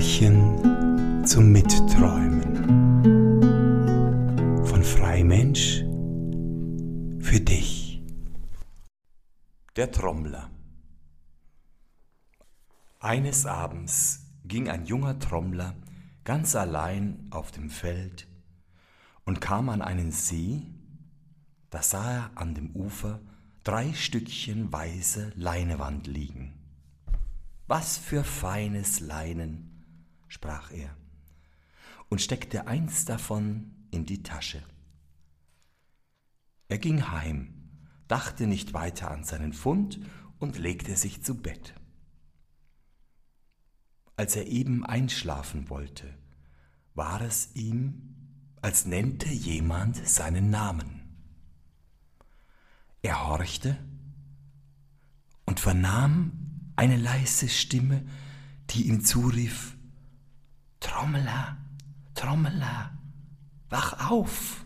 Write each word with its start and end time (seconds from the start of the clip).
Märchen 0.00 1.26
zum 1.26 1.52
Mitträumen 1.52 2.42
von 4.64 4.82
Freimensch 4.82 5.84
für 7.20 7.38
dich. 7.38 8.02
Der 9.76 9.92
Trommler. 9.92 10.48
Eines 12.98 13.44
Abends 13.44 14.24
ging 14.44 14.70
ein 14.70 14.86
junger 14.86 15.18
Trommler 15.18 15.74
ganz 16.24 16.56
allein 16.56 17.26
auf 17.30 17.50
dem 17.50 17.68
Feld 17.68 18.26
und 19.26 19.42
kam 19.42 19.68
an 19.68 19.82
einen 19.82 20.12
See, 20.12 20.62
da 21.68 21.82
sah 21.82 22.10
er 22.10 22.30
an 22.36 22.54
dem 22.54 22.74
Ufer 22.74 23.20
drei 23.64 23.92
Stückchen 23.92 24.72
weiße 24.72 25.34
Leinewand 25.36 26.06
liegen. 26.06 26.54
Was 27.66 27.98
für 27.98 28.24
feines 28.24 29.00
Leinen, 29.00 29.69
sprach 30.30 30.70
er, 30.70 30.96
und 32.08 32.22
steckte 32.22 32.66
eins 32.66 33.04
davon 33.04 33.72
in 33.90 34.06
die 34.06 34.22
Tasche. 34.22 34.62
Er 36.68 36.78
ging 36.78 37.10
heim, 37.10 37.52
dachte 38.08 38.46
nicht 38.46 38.72
weiter 38.72 39.10
an 39.10 39.24
seinen 39.24 39.52
Fund 39.52 40.00
und 40.38 40.56
legte 40.56 40.96
sich 40.96 41.22
zu 41.22 41.34
Bett. 41.42 41.74
Als 44.16 44.36
er 44.36 44.46
eben 44.46 44.86
einschlafen 44.86 45.68
wollte, 45.68 46.16
war 46.94 47.20
es 47.22 47.54
ihm, 47.54 48.14
als 48.62 48.86
nennte 48.86 49.28
jemand 49.28 49.96
seinen 50.08 50.50
Namen. 50.50 51.00
Er 53.02 53.26
horchte 53.26 53.78
und 55.44 55.58
vernahm 55.58 56.72
eine 56.76 56.96
leise 56.96 57.48
Stimme, 57.48 58.06
die 58.70 58.88
ihm 58.88 59.04
zurief, 59.04 59.76
Trommeler, 60.80 61.58
Trommeler, 62.14 62.98
wach 63.68 64.10
auf! 64.10 64.64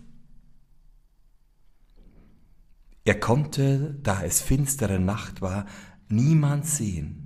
Er 3.04 3.20
konnte, 3.20 3.94
da 4.02 4.22
es 4.22 4.40
finstere 4.40 4.98
Nacht 4.98 5.42
war, 5.42 5.66
niemand 6.08 6.66
sehen, 6.66 7.24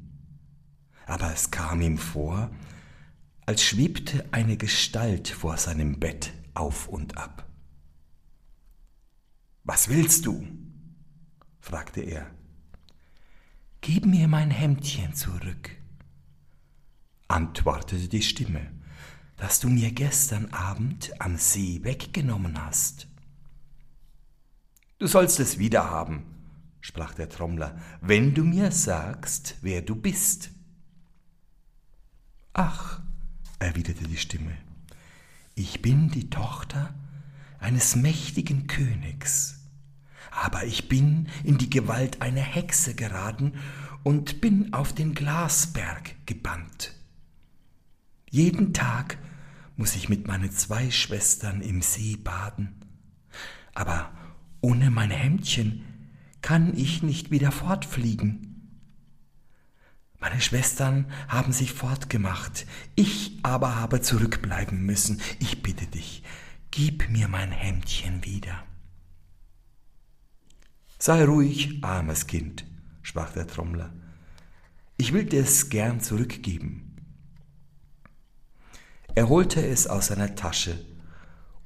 aber 1.06 1.33
es 1.33 1.50
kam 1.50 1.80
ihm 1.80 1.98
vor, 1.98 2.50
als 3.47 3.62
schwebte 3.62 4.27
eine 4.33 4.56
Gestalt 4.56 5.28
vor 5.28 5.56
seinem 5.56 6.00
Bett 6.00 6.33
auf 6.55 6.89
und 6.89 7.17
ab. 7.17 7.47
Was 9.64 9.89
willst 9.89 10.27
du? 10.27 10.47
fragte 11.61 12.00
er. 12.00 12.30
Gib 13.80 14.05
mir 14.05 14.27
mein 14.27 14.50
Hemdchen 14.50 15.14
zurück, 15.14 15.70
antwortete 17.28 18.08
die 18.08 18.23
Stimme, 18.23 18.78
das 19.39 19.61
du 19.61 19.69
mir 19.69 19.91
gestern 19.92 20.53
Abend 20.53 21.12
am 21.20 21.36
See 21.36 21.81
weggenommen 21.83 22.62
hast. 22.62 23.08
Du 24.98 25.06
sollst 25.06 25.41
es 25.41 25.58
wiederhaben, 25.58 26.25
sprach 26.80 27.14
der 27.14 27.28
Trommler, 27.28 27.80
wenn 28.00 28.34
du 28.34 28.45
mir 28.45 28.70
sagst, 28.70 29.56
wer 29.62 29.80
du 29.80 29.95
bist. 29.95 30.50
Ach, 32.53 33.00
erwiderte 33.58 34.05
die 34.05 34.17
Stimme, 34.17 34.56
ich 35.55 35.80
bin 35.80 36.11
die 36.11 36.28
Tochter 36.28 36.95
eines 37.61 37.97
mächtigen 37.97 38.67
Königs 38.67 39.58
aber 40.30 40.64
ich 40.64 40.89
bin 40.89 41.28
in 41.45 41.58
die 41.58 41.70
Gewalt 41.70 42.23
einer 42.23 42.41
Hexe 42.41 42.95
geraten 42.95 43.55
und 44.02 44.41
bin 44.41 44.73
auf 44.73 44.92
den 44.92 45.14
Glasberg 45.14 46.14
gebannt. 46.27 46.95
Jeden 48.30 48.73
Tag 48.73 49.19
muss 49.79 49.95
ich 49.95 50.08
mit 50.08 50.27
meinen 50.27 50.51
zwei 50.51 50.91
Schwestern 50.91 51.63
im 51.63 51.83
See 51.83 52.17
baden, 52.17 52.75
aber 53.75 54.13
ohne 54.61 54.91
mein 54.91 55.11
Hemdchen 55.11 55.85
kann 56.42 56.77
ich 56.77 57.05
nicht 57.05 57.30
wieder 57.30 57.52
fortfliegen. 57.52 58.73
Meine 60.19 60.41
Schwestern 60.41 61.07
haben 61.29 61.52
sich 61.52 61.73
fortgemacht, 61.73 62.67
ich 62.97 63.39
aber 63.45 63.77
habe 63.77 64.02
zurückbleiben 64.02 64.83
müssen. 64.83 65.20
Ich 65.39 65.63
bitte 65.63 65.86
dich, 65.86 66.25
gib 66.73 67.08
mir 67.08 67.29
mein 67.29 67.52
Hemdchen 67.52 68.25
wieder. 68.25 68.64
Sei 70.98 71.25
ruhig, 71.25 71.79
armes 71.85 72.27
Kind, 72.27 72.67
sprach 73.02 73.33
der 73.33 73.47
Trommler. 73.47 73.92
Ich 74.97 75.13
will 75.13 75.25
dir 75.25 75.42
es 75.42 75.69
gern 75.69 76.01
zurückgeben. 76.01 76.88
Er 79.18 79.29
holte 79.29 79.67
es 79.67 79.89
aus 79.89 80.06
seiner 80.06 80.36
Tasche 80.36 80.79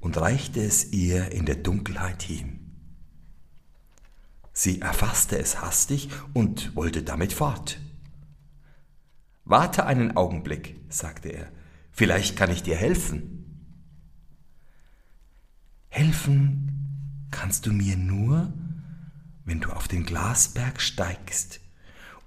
und 0.01 0.17
reichte 0.17 0.63
es 0.65 0.91
ihr 0.91 1.33
in 1.33 1.45
der 1.45 1.57
Dunkelheit 1.57 2.23
hin. 2.23 2.73
Sie 4.55 4.81
erfasste 4.81 5.37
es 5.39 5.61
hastig 5.61 6.09
und 6.33 6.75
wollte 6.75 7.03
damit 7.03 7.35
fort. 7.35 7.79
Warte 9.45 9.85
einen 9.85 10.17
Augenblick, 10.17 10.81
sagte 10.89 11.29
er, 11.29 11.53
vielleicht 11.91 12.37
kann 12.37 12.51
ich 12.51 12.63
dir 12.63 12.75
helfen. 12.75 13.69
Helfen 15.91 17.29
kannst 17.31 17.67
du 17.67 17.73
mir 17.75 17.99
nur, 17.99 18.51
wenn 19.45 19.61
du 19.61 19.69
auf 19.73 19.89
den 19.89 20.07
Glasberg 20.07 20.81
steigst 20.81 21.61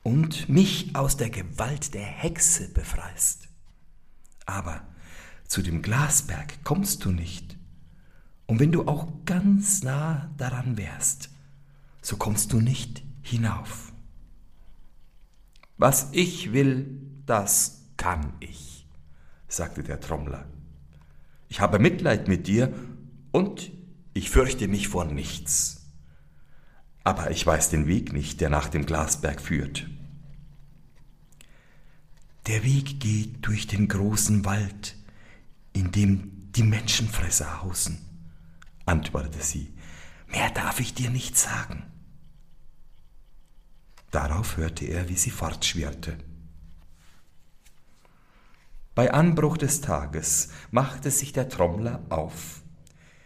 und 0.03 0.49
mich 0.49 0.95
aus 0.95 1.17
der 1.17 1.31
Gewalt 1.31 1.95
der 1.95 2.05
Hexe 2.05 2.71
befreist. 2.71 3.47
Aber 4.45 4.87
zu 5.47 5.61
dem 5.61 5.81
Glasberg 5.81 6.63
kommst 6.63 7.05
du 7.05 7.11
nicht. 7.11 7.57
Und 8.47 8.59
wenn 8.59 8.71
du 8.71 8.87
auch 8.87 9.07
ganz 9.25 9.83
nah 9.83 10.29
daran 10.37 10.77
wärst, 10.77 11.29
so 12.01 12.17
kommst 12.17 12.53
du 12.53 12.61
nicht 12.61 13.03
hinauf. 13.21 13.91
Was 15.77 16.09
ich 16.11 16.53
will, 16.53 17.01
das 17.25 17.81
kann 17.97 18.33
ich, 18.39 18.87
sagte 19.47 19.83
der 19.83 19.99
Trommler. 19.99 20.45
Ich 21.49 21.59
habe 21.59 21.79
Mitleid 21.79 22.27
mit 22.27 22.47
dir 22.47 22.73
und 23.31 23.71
ich 24.13 24.29
fürchte 24.29 24.67
mich 24.67 24.87
vor 24.87 25.05
nichts 25.05 25.85
aber 27.05 27.29
ich 27.29 27.45
weiß 27.45 27.69
den 27.69 27.87
Weg 27.87 28.11
nicht, 28.11 28.41
der 28.41 28.49
nach 28.49 28.67
dem 28.67 28.85
Glasberg 28.85 29.39
führt. 29.39 29.87
Der 32.47 32.63
Weg 32.63 32.99
geht 32.99 33.45
durch 33.45 33.67
den 33.67 33.87
großen 33.87 34.43
Wald, 34.43 34.95
in 35.75 35.91
dem 35.91 36.51
die 36.53 36.63
Menschenfresser 36.63 37.61
hausen, 37.61 37.97
antwortete 38.85 39.43
sie. 39.43 39.73
Mehr 40.27 40.49
darf 40.51 40.79
ich 40.79 40.93
dir 40.93 41.09
nicht 41.09 41.37
sagen. 41.37 41.83
Darauf 44.09 44.55
hörte 44.55 44.85
er, 44.85 45.09
wie 45.09 45.17
sie 45.17 45.31
fortschwirrte. 45.31 46.17
Bei 48.95 49.13
Anbruch 49.13 49.57
des 49.57 49.81
Tages 49.81 50.49
machte 50.71 51.11
sich 51.11 51.33
der 51.33 51.49
Trommler 51.49 52.01
auf, 52.07 52.61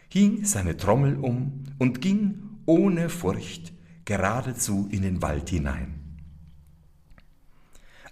hing 0.08 0.44
seine 0.46 0.76
Trommel 0.76 1.18
um 1.18 1.66
und 1.78 2.02
ging 2.02 2.42
ohne 2.66 3.10
Furcht 3.10 3.72
geradezu 4.06 4.90
in 4.92 5.04
den 5.04 5.22
Wald 5.22 5.50
hinein. 5.50 6.18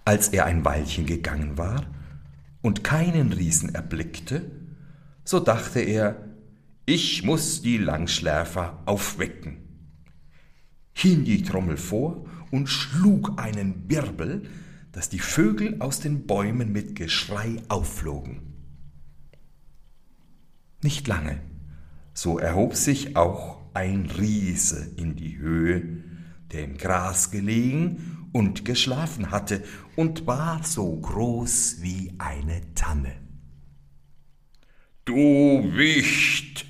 Als 0.06 0.30
er 0.30 0.46
ein 0.46 0.64
Weilchen 0.64 1.08
gegangen 1.08 1.58
war 1.58 1.88
und 2.68 2.84
keinen 2.84 3.32
Riesen 3.32 3.74
erblickte, 3.74 4.52
so 5.24 5.40
dachte 5.40 5.80
er, 5.80 6.28
ich 6.86 7.24
muss 7.24 7.62
die 7.62 7.78
Langschläfer 7.78 8.84
aufwecken, 8.86 9.60
hing 10.92 11.24
die 11.24 11.44
Trommel 11.44 11.78
vor 11.78 12.26
und 12.52 12.68
schlug 12.68 13.42
einen 13.42 13.90
Wirbel, 13.90 14.50
dass 14.92 15.08
die 15.08 15.20
Vögel 15.20 15.78
aus 15.80 16.02
den 16.02 16.28
Bäumen 16.28 16.74
mit 16.74 16.98
Geschrei 16.98 17.56
aufflogen. 17.70 18.42
Nicht 20.84 21.08
lange, 21.08 21.40
so 22.14 22.38
erhob 22.38 22.76
sich 22.76 23.16
auch 23.16 23.62
ein 23.74 24.08
Riese 24.08 24.92
in 24.98 25.16
die 25.16 25.38
Höhe, 25.38 26.04
der 26.52 26.66
im 26.66 26.78
Gras 26.78 27.32
gelegen 27.32 28.17
und 28.38 28.66
geschlafen 28.66 29.32
hatte 29.32 29.64
und 29.96 30.28
war 30.28 30.64
so 30.64 30.96
groß 30.96 31.78
wie 31.82 32.14
eine 32.20 32.62
Tanne. 32.76 33.14
Du 35.06 35.16
Wicht, 35.74 36.68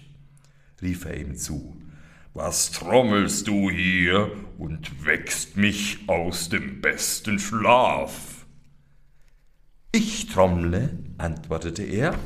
rief 0.81 1.03
er 1.03 1.17
ihm 1.17 1.35
zu, 1.35 1.75
was 2.33 2.71
trommelst 2.71 3.49
du 3.49 3.69
hier 3.69 4.31
und 4.57 5.05
wächst 5.05 5.57
mich 5.57 6.07
aus 6.07 6.47
dem 6.47 6.79
besten 6.79 7.37
Schlaf? 7.37 8.45
Ich 9.91 10.27
trommle, 10.27 10.97
antwortete 11.17 11.83
er, 11.83 12.17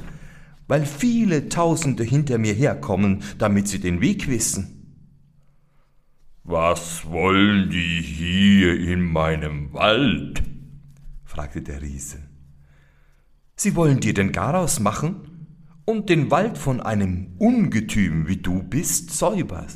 weil 0.68 0.86
viele 0.86 1.50
Tausende 1.50 2.04
hinter 2.04 2.38
mir 2.38 2.54
herkommen, 2.54 3.24
damit 3.40 3.68
sie 3.68 3.80
den 3.80 4.02
Weg 4.02 4.28
wissen. 4.28 4.81
Was 6.44 7.06
wollen 7.06 7.70
die 7.70 8.02
hier 8.02 8.80
in 8.80 9.04
meinem 9.04 9.72
Wald? 9.74 10.42
fragte 11.24 11.62
der 11.62 11.82
Riese. 11.82 12.18
Sie 13.56 13.76
wollen 13.76 14.00
dir 14.00 14.16
den 14.16 14.32
Garaus 14.32 14.80
machen 14.80 15.48
und 15.86 16.10
den 16.10 16.32
Wald 16.32 16.58
von 16.58 16.82
einem 16.82 17.36
Ungetüm, 17.38 18.28
wie 18.28 18.38
du 18.38 18.64
bist, 18.64 19.12
säubern. 19.12 19.68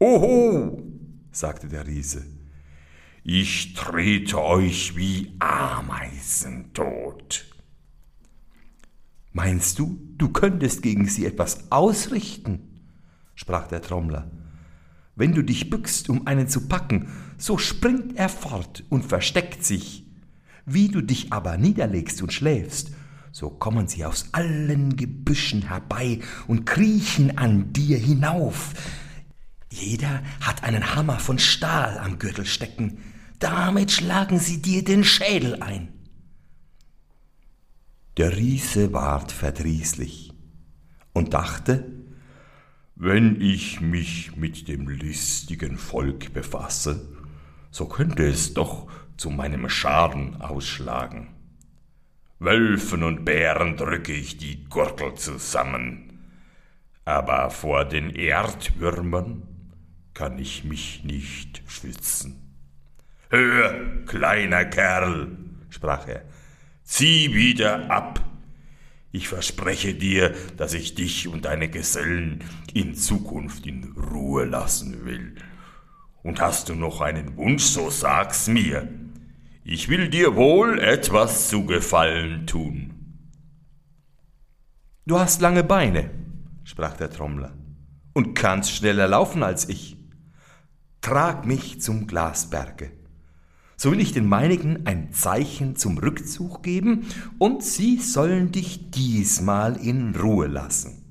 Oho, 0.00 0.82
sagte 1.30 1.68
der 1.68 1.86
Riese, 1.86 2.26
ich 3.22 3.74
trete 3.74 4.42
euch 4.42 4.96
wie 4.96 5.36
Ameisen 5.38 6.72
tot. 6.72 7.46
Meinst 9.32 9.78
du, 9.78 10.00
du 10.16 10.30
könntest 10.30 10.82
gegen 10.82 11.06
sie 11.06 11.26
etwas 11.26 11.70
ausrichten? 11.70 12.80
sprach 13.36 13.68
der 13.68 13.82
Trommler. 13.82 14.28
Wenn 15.18 15.34
du 15.34 15.42
dich 15.42 15.68
bückst, 15.68 16.08
um 16.10 16.28
einen 16.28 16.48
zu 16.48 16.68
packen, 16.68 17.08
so 17.38 17.58
springt 17.58 18.16
er 18.16 18.28
fort 18.28 18.84
und 18.88 19.04
versteckt 19.04 19.64
sich. 19.64 20.06
Wie 20.64 20.88
du 20.88 21.00
dich 21.00 21.32
aber 21.32 21.56
niederlegst 21.56 22.22
und 22.22 22.32
schläfst, 22.32 22.92
so 23.32 23.50
kommen 23.50 23.88
sie 23.88 24.04
aus 24.04 24.28
allen 24.30 24.96
Gebüschen 24.96 25.62
herbei 25.62 26.20
und 26.46 26.66
kriechen 26.66 27.36
an 27.36 27.72
dir 27.72 27.98
hinauf. 27.98 28.74
Jeder 29.72 30.22
hat 30.40 30.62
einen 30.62 30.94
Hammer 30.94 31.18
von 31.18 31.40
Stahl 31.40 31.98
am 31.98 32.20
Gürtel 32.20 32.46
stecken, 32.46 32.98
damit 33.40 33.90
schlagen 33.90 34.38
sie 34.38 34.62
dir 34.62 34.84
den 34.84 35.02
Schädel 35.02 35.60
ein. 35.60 35.88
Der 38.16 38.36
Riese 38.36 38.92
ward 38.92 39.32
verdrießlich 39.32 40.32
und 41.12 41.34
dachte, 41.34 41.97
wenn 43.00 43.40
ich 43.40 43.80
mich 43.80 44.36
mit 44.36 44.66
dem 44.66 44.88
listigen 44.88 45.78
Volk 45.78 46.34
befasse, 46.34 47.08
so 47.70 47.86
könnte 47.86 48.26
es 48.26 48.54
doch 48.54 48.90
zu 49.16 49.30
meinem 49.30 49.68
Schaden 49.68 50.40
ausschlagen. 50.40 51.28
Wölfen 52.40 53.04
und 53.04 53.24
Bären 53.24 53.76
drücke 53.76 54.12
ich 54.12 54.36
die 54.36 54.64
Gurgel 54.64 55.14
zusammen, 55.14 56.28
aber 57.04 57.50
vor 57.50 57.84
den 57.84 58.10
Erdwürmern 58.10 59.44
kann 60.12 60.38
ich 60.38 60.64
mich 60.64 61.04
nicht 61.04 61.62
schützen. 61.68 62.56
Hör, 63.30 64.04
kleiner 64.06 64.64
Kerl, 64.64 65.36
sprach 65.70 66.08
er, 66.08 66.22
zieh 66.82 67.32
wieder 67.32 67.90
ab 67.90 68.27
ich 69.10 69.28
verspreche 69.28 69.94
dir, 69.94 70.34
dass 70.56 70.74
ich 70.74 70.94
dich 70.94 71.28
und 71.28 71.46
deine 71.46 71.68
Gesellen 71.68 72.44
in 72.74 72.94
Zukunft 72.94 73.66
in 73.66 73.94
Ruhe 73.96 74.44
lassen 74.44 75.04
will. 75.06 75.34
Und 76.22 76.40
hast 76.40 76.68
du 76.68 76.74
noch 76.74 77.00
einen 77.00 77.36
Wunsch, 77.36 77.64
so 77.64 77.88
sag's 77.88 78.48
mir. 78.48 78.88
Ich 79.64 79.88
will 79.88 80.08
dir 80.08 80.36
wohl 80.36 80.78
etwas 80.78 81.48
zu 81.48 81.64
Gefallen 81.64 82.46
tun. 82.46 82.94
Du 85.06 85.18
hast 85.18 85.40
lange 85.40 85.64
Beine, 85.64 86.10
sprach 86.64 86.96
der 86.96 87.10
Trommler, 87.10 87.56
und 88.12 88.34
kannst 88.34 88.72
schneller 88.72 89.08
laufen 89.08 89.42
als 89.42 89.68
ich. 89.68 89.96
Trag 91.00 91.46
mich 91.46 91.80
zum 91.80 92.06
Glasberge 92.06 92.97
so 93.78 93.92
will 93.92 94.00
ich 94.00 94.12
den 94.12 94.26
meinigen 94.26 94.86
ein 94.86 95.12
Zeichen 95.12 95.76
zum 95.76 95.98
Rückzug 95.98 96.64
geben, 96.64 97.06
und 97.38 97.62
sie 97.62 97.98
sollen 97.98 98.50
dich 98.50 98.90
diesmal 98.90 99.76
in 99.76 100.16
Ruhe 100.16 100.48
lassen. 100.48 101.04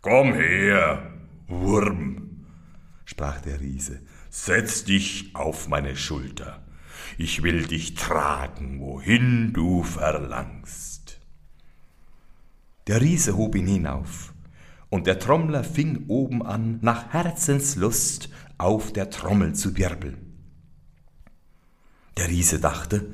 Komm 0.00 0.32
her, 0.32 1.12
Wurm, 1.46 2.46
sprach 3.04 3.40
der 3.42 3.60
Riese, 3.60 4.00
setz 4.30 4.84
dich 4.84 5.34
auf 5.34 5.68
meine 5.68 5.94
Schulter. 5.94 6.64
Ich 7.18 7.42
will 7.42 7.66
dich 7.66 7.94
tragen, 7.94 8.80
wohin 8.80 9.52
du 9.52 9.82
verlangst. 9.82 11.20
Der 12.86 13.02
Riese 13.02 13.36
hob 13.36 13.54
ihn 13.56 13.66
hinauf, 13.66 14.32
und 14.88 15.06
der 15.06 15.18
Trommler 15.18 15.64
fing 15.64 16.06
oben 16.08 16.42
an, 16.42 16.78
nach 16.80 17.12
Herzenslust 17.12 18.30
auf 18.56 18.90
der 18.94 19.10
Trommel 19.10 19.54
zu 19.54 19.76
wirbeln. 19.76 20.27
Der 22.18 22.28
Riese 22.28 22.58
dachte, 22.58 23.06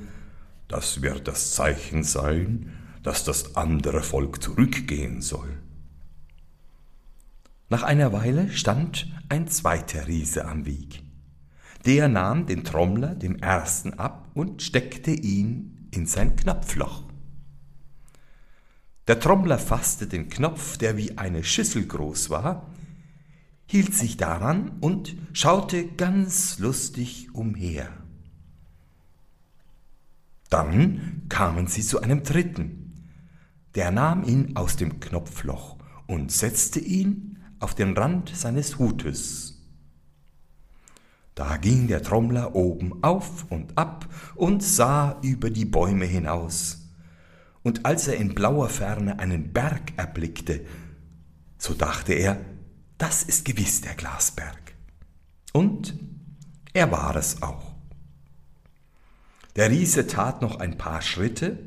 das 0.66 1.02
wird 1.02 1.28
das 1.28 1.52
Zeichen 1.52 2.04
sein, 2.04 2.72
dass 3.02 3.22
das 3.22 3.54
andere 3.54 4.02
Volk 4.02 4.42
zurückgehen 4.42 5.20
soll. 5.20 5.58
Nach 7.68 7.82
einer 7.82 8.14
Weile 8.14 8.50
stand 8.50 9.12
ein 9.28 9.46
zweiter 9.46 10.08
Riese 10.08 10.46
am 10.46 10.64
Weg. 10.64 11.02
Der 11.84 12.08
nahm 12.08 12.46
den 12.46 12.64
Trommler 12.64 13.14
dem 13.14 13.36
ersten 13.36 13.92
ab 13.92 14.30
und 14.32 14.62
steckte 14.62 15.10
ihn 15.10 15.86
in 15.90 16.06
sein 16.06 16.34
Knopfloch. 16.34 17.02
Der 19.06 19.20
Trommler 19.20 19.58
fasste 19.58 20.06
den 20.06 20.30
Knopf, 20.30 20.78
der 20.78 20.96
wie 20.96 21.18
eine 21.18 21.44
Schüssel 21.44 21.86
groß 21.86 22.30
war, 22.30 22.70
hielt 23.66 23.92
sich 23.92 24.16
daran 24.16 24.78
und 24.80 25.14
schaute 25.34 25.88
ganz 25.88 26.58
lustig 26.58 27.34
umher. 27.34 28.03
Dann 30.54 31.24
kamen 31.28 31.66
sie 31.66 31.82
zu 31.82 32.00
einem 32.00 32.22
dritten. 32.22 32.94
Der 33.74 33.90
nahm 33.90 34.22
ihn 34.22 34.54
aus 34.54 34.76
dem 34.76 35.00
Knopfloch 35.00 35.78
und 36.06 36.30
setzte 36.30 36.78
ihn 36.78 37.40
auf 37.58 37.74
den 37.74 37.96
Rand 37.96 38.28
seines 38.28 38.78
Hutes. 38.78 39.66
Da 41.34 41.56
ging 41.56 41.88
der 41.88 42.04
Trommler 42.04 42.54
oben 42.54 43.02
auf 43.02 43.50
und 43.50 43.76
ab 43.76 44.06
und 44.36 44.62
sah 44.62 45.18
über 45.22 45.50
die 45.50 45.64
Bäume 45.64 46.04
hinaus. 46.04 46.88
Und 47.64 47.84
als 47.84 48.06
er 48.06 48.14
in 48.18 48.36
blauer 48.36 48.68
Ferne 48.68 49.18
einen 49.18 49.52
Berg 49.52 49.94
erblickte, 49.96 50.64
so 51.58 51.74
dachte 51.74 52.12
er, 52.12 52.38
das 52.96 53.24
ist 53.24 53.44
gewiss 53.44 53.80
der 53.80 53.94
Glasberg. 53.94 54.76
Und 55.52 55.98
er 56.72 56.92
war 56.92 57.16
es 57.16 57.42
auch. 57.42 57.73
Der 59.56 59.70
Riese 59.70 60.06
tat 60.06 60.42
noch 60.42 60.58
ein 60.58 60.78
paar 60.78 61.00
Schritte, 61.00 61.58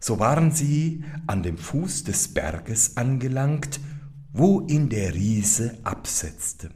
so 0.00 0.18
waren 0.18 0.50
sie 0.50 1.04
an 1.26 1.42
dem 1.42 1.56
Fuß 1.56 2.04
des 2.04 2.34
Berges 2.34 2.96
angelangt, 2.96 3.80
wo 4.32 4.66
ihn 4.66 4.88
der 4.88 5.14
Riese 5.14 5.78
absetzte. 5.84 6.70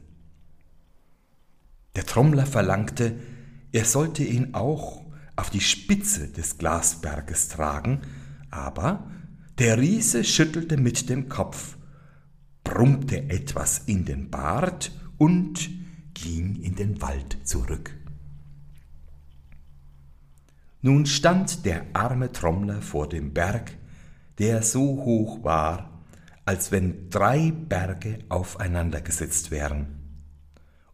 Der 1.95 2.05
Trommler 2.05 2.45
verlangte, 2.45 3.17
er 3.71 3.85
sollte 3.85 4.23
ihn 4.23 4.53
auch 4.53 5.05
auf 5.35 5.49
die 5.49 5.61
Spitze 5.61 6.29
des 6.29 6.57
Glasberges 6.57 7.49
tragen, 7.49 8.01
aber 8.49 9.09
der 9.57 9.77
Riese 9.77 10.23
schüttelte 10.23 10.77
mit 10.77 11.09
dem 11.09 11.29
Kopf, 11.29 11.77
brummte 12.63 13.29
etwas 13.29 13.79
in 13.85 14.05
den 14.05 14.29
Bart 14.29 14.91
und 15.17 15.69
ging 16.13 16.55
in 16.61 16.75
den 16.75 17.01
Wald 17.01 17.37
zurück. 17.43 17.95
Nun 20.85 21.05
stand 21.05 21.63
der 21.63 21.85
arme 21.93 22.33
Trommler 22.33 22.81
vor 22.81 23.07
dem 23.07 23.33
Berg, 23.33 23.71
der 24.37 24.63
so 24.63 24.81
hoch 24.81 25.41
war, 25.41 26.03
als 26.43 26.73
wenn 26.73 27.09
drei 27.09 27.51
Berge 27.51 28.19
aufeinander 28.27 28.99
gesetzt 28.99 29.49
wären, 29.49 29.87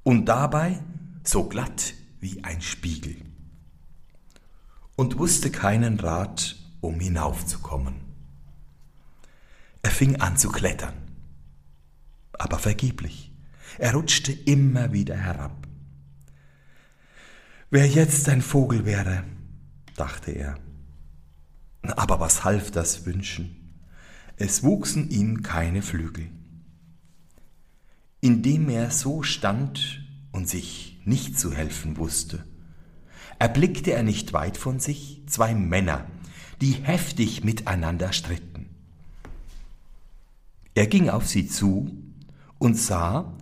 und 0.04 0.26
dabei 0.26 0.80
so 1.24 1.50
glatt 1.50 1.96
wie 2.20 2.44
ein 2.44 2.62
Spiegel, 2.62 3.16
und 4.96 5.18
wusste 5.18 5.50
keinen 5.50 6.00
Rat, 6.00 6.56
um 6.82 7.00
hinaufzukommen. 7.00 7.96
Er 9.82 9.90
fing 9.90 10.22
an 10.22 10.38
zu 10.38 10.50
klettern, 10.50 10.94
aber 12.34 12.60
vergeblich. 12.60 13.32
Er 13.80 13.94
rutschte 13.94 14.34
immer 14.34 14.94
wieder 14.94 15.18
herab. 15.18 15.68
Wer 17.72 17.88
jetzt 17.88 18.30
ein 18.30 18.44
Vogel 18.44 18.86
wäre, 18.86 19.24
dachte 20.00 20.32
er. 20.32 20.58
Aber 21.82 22.20
was 22.20 22.44
half 22.44 22.72
das 22.72 23.06
Wünschen? 23.06 23.56
Es 24.38 24.64
wuchsen 24.64 25.10
ihm 25.10 25.44
keine 25.44 25.82
Flügel. 25.82 26.30
Indem 28.22 28.70
er 28.70 28.92
so 28.92 29.24
stand 29.24 30.02
und 30.32 30.48
sich 30.48 31.02
nicht 31.06 31.40
zu 31.40 31.54
helfen 31.54 31.98
wusste, 31.98 32.44
erblickte 33.40 33.92
er 33.92 34.04
nicht 34.04 34.34
weit 34.34 34.58
von 34.58 34.80
sich 34.80 35.24
zwei 35.28 35.56
Männer, 35.56 36.06
die 36.62 36.72
heftig 36.72 37.44
miteinander 37.44 38.12
stritten. 38.12 38.70
Er 40.76 40.88
ging 40.88 41.10
auf 41.10 41.28
sie 41.28 41.48
zu 41.48 41.92
und 42.58 42.76
sah, 42.76 43.34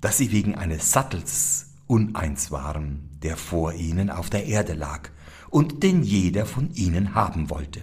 dass 0.00 0.18
sie 0.18 0.32
wegen 0.32 0.54
eines 0.54 0.92
Sattels 0.92 1.74
uneins 1.86 2.50
waren, 2.50 3.10
der 3.22 3.36
vor 3.36 3.74
ihnen 3.74 4.10
auf 4.10 4.30
der 4.30 4.46
Erde 4.46 4.72
lag 4.72 5.10
und 5.52 5.82
den 5.82 6.02
jeder 6.02 6.46
von 6.46 6.70
ihnen 6.74 7.14
haben 7.14 7.50
wollte. 7.50 7.82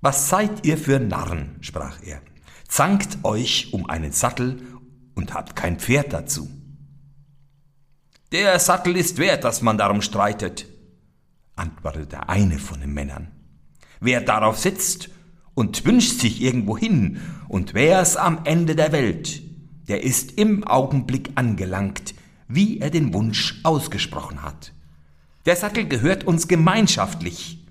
Was 0.00 0.28
seid 0.28 0.66
ihr 0.66 0.78
für 0.78 0.98
Narren, 0.98 1.58
sprach 1.60 2.02
er, 2.02 2.22
zankt 2.66 3.18
euch 3.22 3.72
um 3.72 3.88
einen 3.88 4.12
Sattel 4.12 4.62
und 5.14 5.34
habt 5.34 5.54
kein 5.56 5.78
Pferd 5.78 6.12
dazu. 6.12 6.48
Der 8.32 8.58
Sattel 8.58 8.96
ist 8.96 9.18
wert, 9.18 9.44
dass 9.44 9.62
man 9.62 9.78
darum 9.78 10.02
streitet, 10.02 10.66
antwortete 11.56 12.28
eine 12.28 12.58
von 12.58 12.80
den 12.80 12.94
Männern. 12.94 13.32
Wer 14.00 14.20
darauf 14.20 14.58
sitzt 14.58 15.10
und 15.54 15.84
wünscht 15.84 16.20
sich 16.20 16.40
irgendwo 16.40 16.78
hin, 16.78 17.20
und 17.48 17.74
wär's 17.74 18.16
am 18.16 18.40
Ende 18.44 18.76
der 18.76 18.92
Welt, 18.92 19.42
der 19.88 20.04
ist 20.04 20.32
im 20.32 20.64
Augenblick 20.64 21.30
angelangt, 21.34 22.14
wie 22.46 22.78
er 22.78 22.90
den 22.90 23.14
Wunsch 23.14 23.60
ausgesprochen 23.64 24.42
hat. 24.42 24.72
Der 25.48 25.56
Sattel 25.56 25.88
gehört 25.88 26.24
uns 26.24 26.46
gemeinschaftlich. 26.46 27.66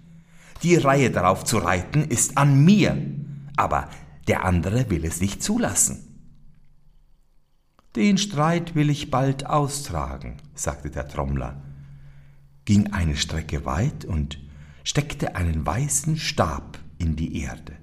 Die 0.63 0.77
Reihe 0.77 1.11
darauf 1.11 1.43
zu 1.43 1.59
reiten 1.59 2.05
ist 2.05 2.35
an 2.35 2.65
mir, 2.65 2.97
aber 3.55 3.87
der 4.27 4.45
andere 4.45 4.89
will 4.89 5.05
es 5.05 5.21
nicht 5.21 5.43
zulassen. 5.43 5.99
Den 7.95 8.17
Streit 8.17 8.73
will 8.73 8.89
ich 8.89 9.11
bald 9.11 9.45
austragen, 9.45 10.37
sagte 10.55 10.89
der 10.89 11.07
Trommler, 11.07 11.61
ging 12.65 12.93
eine 12.93 13.15
Strecke 13.15 13.63
weit 13.65 14.05
und 14.05 14.39
steckte 14.83 15.35
einen 15.35 15.63
weißen 15.63 16.17
Stab 16.17 16.79
in 16.97 17.15
die 17.15 17.39
Erde. 17.43 17.73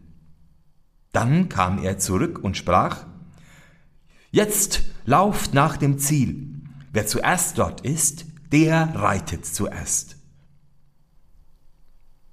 Dann 1.12 1.48
kam 1.48 1.80
er 1.80 2.00
zurück 2.00 2.40
und 2.42 2.56
sprach, 2.56 3.06
Jetzt 4.32 4.82
lauft 5.04 5.54
nach 5.54 5.76
dem 5.76 6.00
Ziel. 6.00 6.62
Wer 6.92 7.06
zuerst 7.06 7.58
dort 7.58 7.82
ist, 7.82 8.26
der 8.54 8.94
reitet 8.94 9.44
zuerst. 9.44 10.14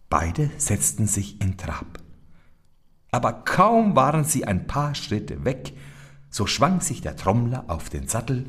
Beide 0.08 0.52
setzten 0.60 1.08
sich 1.08 1.42
in 1.42 1.58
Trab. 1.58 1.98
Aber 3.10 3.34
kaum 3.34 3.96
waren 3.96 4.24
sie 4.24 4.46
ein 4.46 4.68
paar 4.68 4.94
Schritte 4.94 5.46
weg, 5.46 5.76
so 6.30 6.46
schwang 6.46 6.80
sich 6.80 7.02
der 7.02 7.16
Trommler 7.16 7.66
auf 7.70 7.90
den 7.90 8.08
Sattel, 8.08 8.46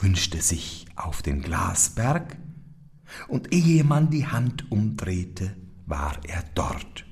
wünschte 0.00 0.42
sich 0.42 0.86
auf 0.96 1.22
den 1.22 1.42
Glasberg, 1.42 2.36
und 3.28 3.54
ehe 3.54 3.84
man 3.84 4.10
die 4.10 4.26
Hand 4.26 4.72
umdrehte, 4.72 5.56
war 5.86 6.18
er 6.24 6.42
dort. 6.56 7.04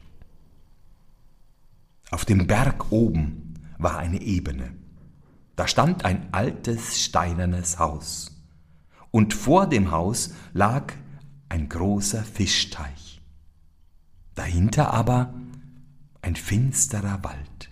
Auf 2.10 2.24
dem 2.24 2.48
Berg 2.48 2.90
oben 2.90 3.54
war 3.78 3.98
eine 3.98 4.20
Ebene. 4.20 4.74
Da 5.54 5.68
stand 5.68 6.04
ein 6.04 6.34
altes 6.34 7.04
steinernes 7.04 7.78
Haus, 7.78 8.39
und 9.10 9.34
vor 9.34 9.66
dem 9.66 9.90
Haus 9.90 10.34
lag 10.52 10.92
ein 11.48 11.68
großer 11.68 12.22
Fischteich. 12.22 13.20
Dahinter 14.34 14.92
aber 14.92 15.34
ein 16.22 16.36
finsterer 16.36 17.24
Wald. 17.24 17.70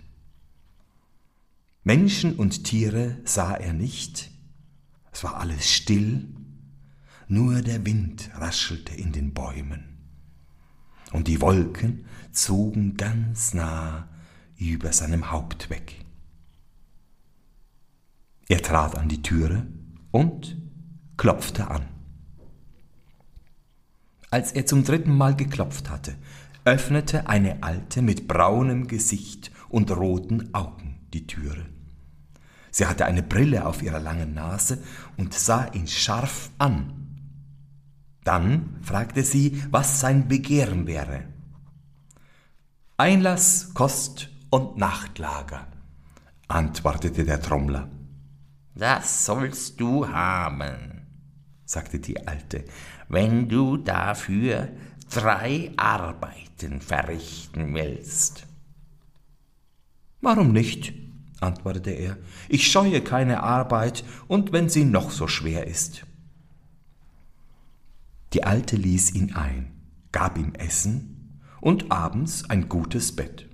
Menschen 1.83 2.35
und 2.35 2.65
Tiere 2.65 3.17
sah 3.23 3.53
er 3.53 3.73
nicht, 3.73 4.29
es 5.11 5.23
war 5.23 5.37
alles 5.37 5.69
still, 5.69 6.27
nur 7.27 7.61
der 7.61 7.85
Wind 7.85 8.29
raschelte 8.35 8.93
in 8.95 9.11
den 9.11 9.33
Bäumen, 9.33 9.97
und 11.11 11.27
die 11.27 11.41
Wolken 11.41 12.05
zogen 12.31 12.97
ganz 12.97 13.53
nah 13.53 14.09
über 14.57 14.91
seinem 14.93 15.31
Haupt 15.31 15.69
weg. 15.69 16.05
Er 18.49 18.61
trat 18.61 18.95
an 18.95 19.09
die 19.09 19.21
Türe 19.21 19.65
und 20.11 20.57
klopfte 21.19 21.69
an. 21.69 21.83
Als 24.31 24.53
er 24.53 24.65
zum 24.65 24.85
dritten 24.85 25.15
Mal 25.15 25.35
geklopft 25.35 25.89
hatte, 25.89 26.15
öffnete 26.63 27.27
eine 27.27 27.61
Alte 27.61 28.01
mit 28.01 28.29
braunem 28.29 28.87
Gesicht 28.87 29.51
und 29.67 29.91
roten 29.91 30.53
Augen 30.53 31.01
die 31.11 31.27
Türe. 31.27 31.65
Sie 32.71 32.85
hatte 32.85 33.05
eine 33.05 33.21
Brille 33.21 33.65
auf 33.65 33.81
ihrer 33.81 33.99
langen 33.99 34.33
Nase 34.33 34.81
und 35.17 35.33
sah 35.33 35.65
ihn 35.73 35.89
scharf 35.89 36.51
an. 36.57 36.93
Dann 38.23 38.77
fragte 38.81 39.23
sie, 39.23 39.61
was 39.71 39.99
sein 39.99 40.29
Begehren 40.29 40.87
wäre. 40.87 41.25
Einlass, 42.95 43.73
Kost 43.73 44.29
und 44.51 44.77
Nachtlager, 44.77 45.67
antwortete 46.47 47.25
der 47.25 47.41
Trommler. 47.41 47.89
Das 48.73 49.25
sollst 49.25 49.81
du 49.81 50.07
haben, 50.07 50.98
sagte 51.69 51.99
die 51.99 52.25
Alte, 52.25 52.63
wenn 53.09 53.47
du 53.47 53.77
dafür 53.77 54.69
drei 55.11 55.71
Arbeiten 55.77 56.81
verrichten 56.81 57.75
willst. 57.75 58.47
Warum 60.19 60.51
nicht? 60.51 60.93
antwortete 61.39 61.91
er. 61.91 62.17
Ich 62.49 62.69
scheue 62.71 63.01
keine 63.01 63.43
Arbeit, 63.43 64.03
und 64.27 64.51
wenn 64.51 64.67
sie 64.67 64.83
noch 64.83 65.11
so 65.11 65.27
schwer 65.27 65.67
ist. 65.67 66.05
Die 68.33 68.43
Alte 68.43 68.75
ließ 68.75 69.13
ihn 69.13 69.35
ein, 69.35 69.71
gab 70.11 70.39
ihm 70.39 70.53
Essen 70.55 71.39
und 71.61 71.91
abends 71.91 72.49
ein 72.49 72.67
gutes 72.67 73.15
Bett. 73.15 73.47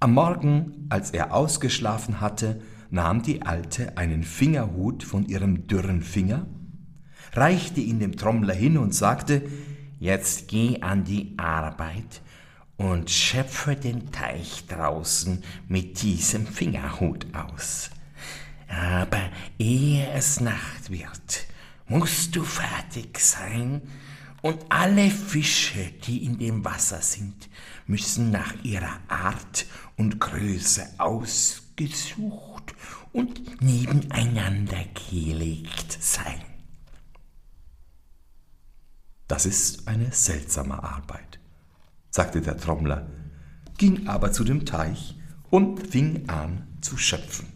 Am 0.00 0.14
Morgen, 0.14 0.86
als 0.88 1.12
er 1.12 1.32
ausgeschlafen 1.32 2.20
hatte, 2.20 2.60
nahm 2.90 3.22
die 3.22 3.42
Alte 3.42 3.96
einen 3.96 4.24
Fingerhut 4.24 5.02
von 5.02 5.26
ihrem 5.26 5.66
dürren 5.66 6.02
Finger, 6.02 6.46
reichte 7.32 7.80
ihn 7.80 8.00
dem 8.00 8.16
Trommler 8.16 8.54
hin 8.54 8.76
und 8.78 8.94
sagte, 8.94 9.42
Jetzt 9.98 10.48
geh 10.48 10.80
an 10.80 11.04
die 11.04 11.34
Arbeit 11.36 12.22
und 12.78 13.10
schöpfe 13.10 13.76
den 13.76 14.10
Teich 14.10 14.66
draußen 14.66 15.44
mit 15.68 16.00
diesem 16.00 16.46
Fingerhut 16.46 17.26
aus. 17.34 17.90
Aber 18.66 19.20
ehe 19.58 20.10
es 20.12 20.40
Nacht 20.40 20.90
wird, 20.90 21.46
musst 21.86 22.34
du 22.34 22.42
fertig 22.42 23.18
sein, 23.18 23.82
und 24.42 24.64
alle 24.70 25.10
Fische, 25.10 25.92
die 26.06 26.24
in 26.24 26.38
dem 26.38 26.64
Wasser 26.64 27.02
sind, 27.02 27.50
müssen 27.86 28.30
nach 28.30 28.54
ihrer 28.62 28.98
Art 29.08 29.66
und 29.98 30.18
Größe 30.18 30.86
ausgesucht 30.96 32.49
und 33.12 33.62
nebeneinander 33.62 34.84
gelegt 35.10 35.98
sein. 36.00 36.40
Das 39.28 39.46
ist 39.46 39.86
eine 39.86 40.12
seltsame 40.12 40.82
Arbeit, 40.82 41.38
sagte 42.10 42.40
der 42.40 42.56
Trommler, 42.56 43.08
ging 43.78 44.08
aber 44.08 44.32
zu 44.32 44.44
dem 44.44 44.66
Teich 44.66 45.16
und 45.50 45.86
fing 45.86 46.28
an 46.28 46.66
zu 46.80 46.96
schöpfen. 46.96 47.46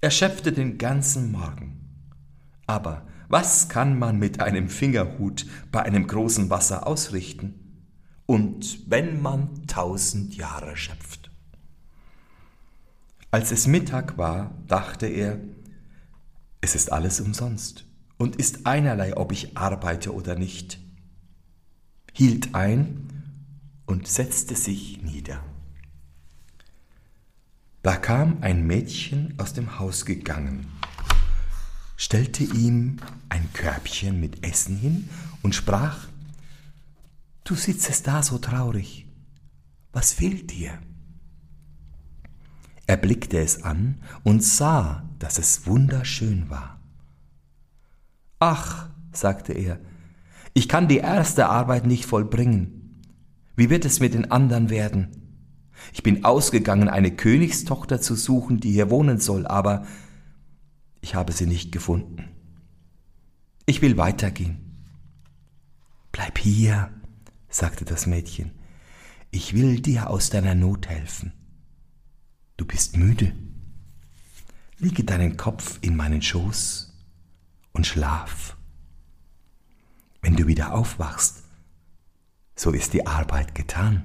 Er 0.00 0.10
schöpfte 0.10 0.52
den 0.52 0.78
ganzen 0.78 1.32
Morgen. 1.32 1.80
Aber 2.66 3.06
was 3.28 3.68
kann 3.68 3.98
man 3.98 4.18
mit 4.18 4.40
einem 4.40 4.68
Fingerhut 4.68 5.44
bei 5.72 5.82
einem 5.82 6.06
großen 6.06 6.50
Wasser 6.50 6.86
ausrichten? 6.86 7.84
Und 8.26 8.88
wenn 8.88 9.20
man 9.20 9.66
tausend 9.66 10.36
Jahre 10.36 10.76
schöpft? 10.76 11.27
Als 13.30 13.52
es 13.52 13.66
Mittag 13.66 14.16
war, 14.16 14.54
dachte 14.66 15.06
er, 15.06 15.38
es 16.62 16.74
ist 16.74 16.90
alles 16.90 17.20
umsonst 17.20 17.84
und 18.16 18.36
ist 18.36 18.66
einerlei, 18.66 19.16
ob 19.16 19.32
ich 19.32 19.56
arbeite 19.56 20.14
oder 20.14 20.34
nicht, 20.34 20.78
hielt 22.14 22.54
ein 22.54 23.34
und 23.84 24.08
setzte 24.08 24.56
sich 24.56 25.02
nieder. 25.02 25.42
Da 27.82 27.96
kam 27.96 28.38
ein 28.40 28.66
Mädchen 28.66 29.34
aus 29.38 29.52
dem 29.52 29.78
Haus 29.78 30.06
gegangen, 30.06 30.66
stellte 31.96 32.44
ihm 32.44 32.96
ein 33.28 33.52
Körbchen 33.52 34.20
mit 34.20 34.44
Essen 34.44 34.76
hin 34.76 35.10
und 35.42 35.54
sprach, 35.54 36.08
Du 37.44 37.54
sitzest 37.54 38.06
da 38.06 38.22
so 38.22 38.38
traurig, 38.38 39.06
was 39.92 40.12
fehlt 40.12 40.50
dir? 40.50 40.78
Er 42.88 42.96
blickte 42.96 43.38
es 43.38 43.64
an 43.64 44.00
und 44.24 44.42
sah, 44.42 45.06
dass 45.18 45.38
es 45.38 45.66
wunderschön 45.66 46.48
war. 46.48 46.80
Ach, 48.38 48.88
sagte 49.12 49.52
er, 49.52 49.78
ich 50.54 50.70
kann 50.70 50.88
die 50.88 50.96
erste 50.96 51.50
Arbeit 51.50 51.86
nicht 51.86 52.06
vollbringen. 52.06 53.02
Wie 53.56 53.68
wird 53.68 53.84
es 53.84 54.00
mit 54.00 54.14
den 54.14 54.30
anderen 54.30 54.70
werden? 54.70 55.08
Ich 55.92 56.02
bin 56.02 56.24
ausgegangen, 56.24 56.88
eine 56.88 57.14
Königstochter 57.14 58.00
zu 58.00 58.14
suchen, 58.14 58.58
die 58.58 58.72
hier 58.72 58.88
wohnen 58.88 59.20
soll, 59.20 59.46
aber 59.46 59.84
ich 61.02 61.14
habe 61.14 61.32
sie 61.34 61.46
nicht 61.46 61.72
gefunden. 61.72 62.30
Ich 63.66 63.82
will 63.82 63.98
weitergehen. 63.98 64.86
Bleib 66.10 66.38
hier, 66.38 66.90
sagte 67.50 67.84
das 67.84 68.06
Mädchen. 68.06 68.52
Ich 69.30 69.52
will 69.52 69.80
dir 69.80 70.08
aus 70.08 70.30
deiner 70.30 70.54
Not 70.54 70.88
helfen. 70.88 71.34
Du 72.58 72.66
bist 72.66 72.96
müde. 72.96 73.32
Liege 74.78 75.04
deinen 75.04 75.36
Kopf 75.36 75.78
in 75.80 75.96
meinen 75.96 76.20
Schoß 76.20 76.92
und 77.72 77.86
schlaf. 77.86 78.56
Wenn 80.20 80.36
du 80.36 80.48
wieder 80.48 80.74
aufwachst, 80.74 81.44
so 82.56 82.72
ist 82.72 82.92
die 82.92 83.06
Arbeit 83.06 83.54
getan. 83.54 84.04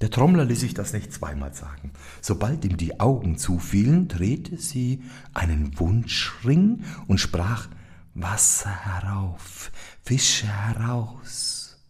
Der 0.00 0.10
Trommler 0.10 0.44
ließ 0.44 0.58
sich 0.58 0.74
das 0.74 0.92
nicht 0.92 1.12
zweimal 1.12 1.54
sagen. 1.54 1.92
Sobald 2.20 2.64
ihm 2.64 2.76
die 2.76 2.98
Augen 2.98 3.38
zufielen, 3.38 4.08
drehte 4.08 4.58
sie 4.58 5.04
einen 5.32 5.78
Wunschring 5.78 6.84
und 7.06 7.18
sprach, 7.18 7.68
Wasser 8.14 8.84
herauf, 8.84 9.70
Fische 10.02 10.48
heraus. 10.48 11.80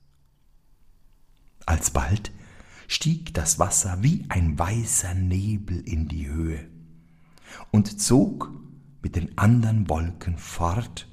Alsbald 1.64 2.32
stieg 2.92 3.32
das 3.34 3.58
Wasser 3.58 3.98
wie 4.02 4.24
ein 4.28 4.58
weißer 4.58 5.14
Nebel 5.14 5.80
in 5.80 6.08
die 6.08 6.28
Höhe 6.28 6.68
und 7.70 8.00
zog 8.00 8.50
mit 9.00 9.16
den 9.16 9.36
anderen 9.38 9.88
Wolken 9.88 10.38
fort, 10.38 11.08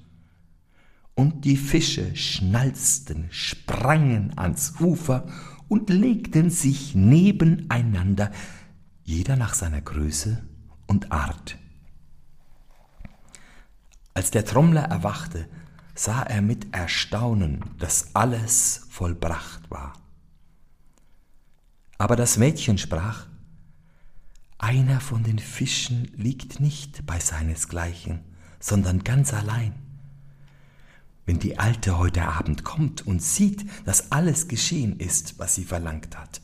und 1.16 1.44
die 1.44 1.58
Fische 1.58 2.16
schnalzten, 2.16 3.28
sprangen 3.30 4.38
ans 4.38 4.76
Ufer 4.80 5.28
und 5.68 5.90
legten 5.90 6.50
sich 6.50 6.96
nebeneinander, 6.96 8.32
jeder 9.04 9.36
nach 9.36 9.54
seiner 9.54 9.82
Größe 9.82 10.42
und 10.88 11.12
Art. 11.12 11.58
Als 14.14 14.32
der 14.32 14.46
Trommler 14.46 14.84
erwachte, 14.84 15.50
sah 15.94 16.24
er 16.24 16.42
mit 16.42 16.74
Erstaunen, 16.74 17.66
dass 17.80 18.16
alles 18.16 18.88
vollbracht 18.90 19.70
war. 19.70 19.99
Aber 22.00 22.16
das 22.16 22.38
Mädchen 22.38 22.78
sprach, 22.78 23.28
einer 24.58 25.02
von 25.02 25.22
den 25.22 25.38
Fischen 25.38 26.10
liegt 26.16 26.62
nicht 26.62 27.06
bei 27.06 27.20
seinesgleichen, 27.20 28.22
sondern 28.60 29.04
ganz 29.04 29.34
allein. 29.34 29.74
Wenn 31.26 31.40
die 31.40 31.60
Alte 31.60 31.98
heute 31.98 32.24
Abend 32.24 32.64
kommt 32.64 33.06
und 33.06 33.22
sieht, 33.22 33.66
dass 33.86 34.14
alles 34.14 34.48
geschehen 34.48 34.98
ist, 34.98 35.40
was 35.40 35.56
sie 35.56 35.66
verlangt 35.66 36.18
hat, 36.18 36.42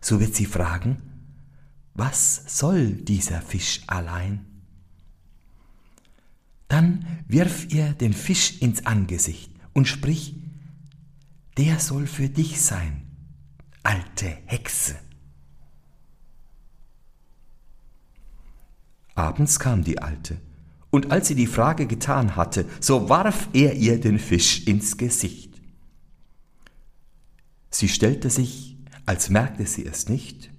so 0.00 0.18
wird 0.20 0.34
sie 0.34 0.46
fragen, 0.46 1.00
was 1.94 2.42
soll 2.58 2.90
dieser 2.92 3.40
Fisch 3.40 3.82
allein? 3.86 4.44
Dann 6.66 7.06
wirf 7.28 7.72
ihr 7.72 7.92
den 7.92 8.12
Fisch 8.12 8.60
ins 8.60 8.84
Angesicht 8.84 9.52
und 9.74 9.86
sprich, 9.86 10.34
der 11.56 11.78
soll 11.78 12.08
für 12.08 12.28
dich 12.28 12.60
sein, 12.60 13.07
alte 13.88 14.26
Hexe. 14.44 14.96
Abends 19.14 19.58
kam 19.58 19.82
die 19.82 19.98
Alte, 19.98 20.36
und 20.90 21.10
als 21.10 21.28
sie 21.28 21.34
die 21.34 21.46
Frage 21.46 21.86
getan 21.86 22.36
hatte, 22.36 22.66
so 22.80 23.08
warf 23.08 23.48
er 23.54 23.76
ihr 23.76 23.98
den 23.98 24.18
Fisch 24.18 24.66
ins 24.66 24.98
Gesicht. 24.98 25.62
Sie 27.70 27.88
stellte 27.88 28.28
sich, 28.28 28.76
als 29.06 29.30
merkte 29.30 29.64
sie 29.64 29.86
es 29.86 30.10
nicht, 30.10 30.50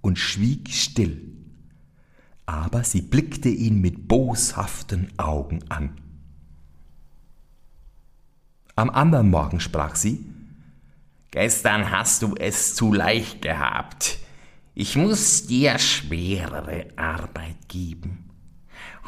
und 0.00 0.16
schwieg 0.16 0.70
still, 0.70 1.34
aber 2.46 2.84
sie 2.84 3.02
blickte 3.02 3.48
ihn 3.48 3.80
mit 3.80 4.06
boshaften 4.06 5.08
Augen 5.18 5.68
an. 5.70 6.00
Am 8.76 8.90
anderen 8.90 9.28
Morgen 9.28 9.58
sprach 9.58 9.96
sie, 9.96 10.35
Gestern 11.30 11.90
hast 11.90 12.22
du 12.22 12.34
es 12.36 12.74
zu 12.74 12.92
leicht 12.92 13.42
gehabt. 13.42 14.18
Ich 14.74 14.96
muss 14.96 15.46
dir 15.46 15.78
schwerere 15.78 16.88
Arbeit 16.96 17.68
geben. 17.68 18.30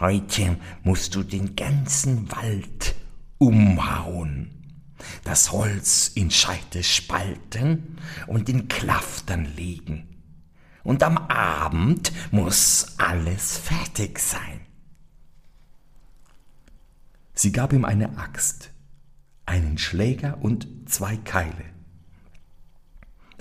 Heute 0.00 0.56
musst 0.82 1.14
du 1.14 1.22
den 1.22 1.56
ganzen 1.56 2.30
Wald 2.30 2.94
umhauen, 3.38 4.50
das 5.24 5.52
Holz 5.52 6.08
in 6.14 6.30
Scheite 6.30 6.82
spalten 6.82 7.98
und 8.26 8.48
in 8.48 8.68
Klaftern 8.68 9.44
legen. 9.56 10.22
Und 10.84 11.02
am 11.02 11.18
Abend 11.18 12.12
muss 12.30 12.94
alles 12.98 13.58
fertig 13.58 14.18
sein. 14.18 14.60
Sie 17.34 17.52
gab 17.52 17.72
ihm 17.72 17.84
eine 17.84 18.18
Axt, 18.18 18.70
einen 19.46 19.78
Schläger 19.78 20.38
und 20.40 20.66
zwei 20.86 21.16
Keile. 21.16 21.77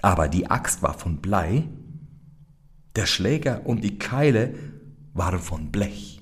Aber 0.02 0.28
die 0.28 0.50
Axt 0.50 0.82
war 0.82 0.98
von 0.98 1.18
Blei 1.18 1.68
der 2.96 3.06
Schläger 3.06 3.66
und 3.66 3.84
die 3.84 4.00
Keile 4.00 4.56
waren 5.14 5.40
von 5.40 5.72
Blech. 5.72 6.22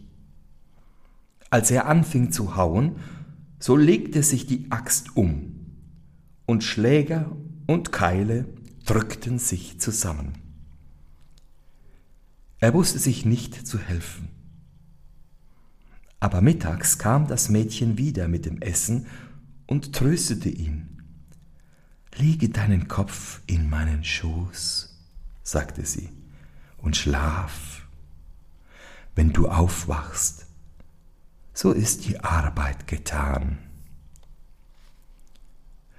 Als 1.49 1.71
er 1.71 1.87
anfing 1.87 2.31
zu 2.31 2.57
hauen, 2.57 2.97
so 3.59 3.77
legte 3.77 4.23
sich 4.23 4.45
die 4.45 4.69
Axt 4.71 5.15
um, 5.15 5.55
und 6.45 6.63
Schläger 6.63 7.35
und 7.65 7.91
Keile 7.91 8.45
drückten 8.85 9.39
sich 9.39 9.79
zusammen. 9.79 10.33
Er 12.59 12.73
wusste 12.73 12.99
sich 12.99 13.25
nicht 13.25 13.65
zu 13.65 13.79
helfen. 13.79 14.29
Aber 16.19 16.41
mittags 16.41 16.97
kam 16.97 17.27
das 17.27 17.49
Mädchen 17.49 17.97
wieder 17.97 18.27
mit 18.27 18.45
dem 18.45 18.61
Essen 18.61 19.07
und 19.67 19.93
tröstete 19.93 20.49
ihn. 20.49 20.94
Lege 22.17 22.49
deinen 22.49 22.87
Kopf 22.87 23.41
in 23.45 23.69
meinen 23.69 24.03
Schoß, 24.03 24.95
sagte 25.43 25.85
sie 25.85 26.09
und 26.77 26.95
schlaf. 26.95 27.85
Wenn 29.15 29.33
du 29.33 29.49
aufwachst, 29.49 30.45
so 31.53 31.71
ist 31.71 32.05
die 32.05 32.19
Arbeit 32.21 32.87
getan. 32.87 33.57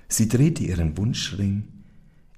Sie 0.09 0.29
drehte 0.29 0.63
ihren 0.63 0.97
Wunschring. 0.97 1.69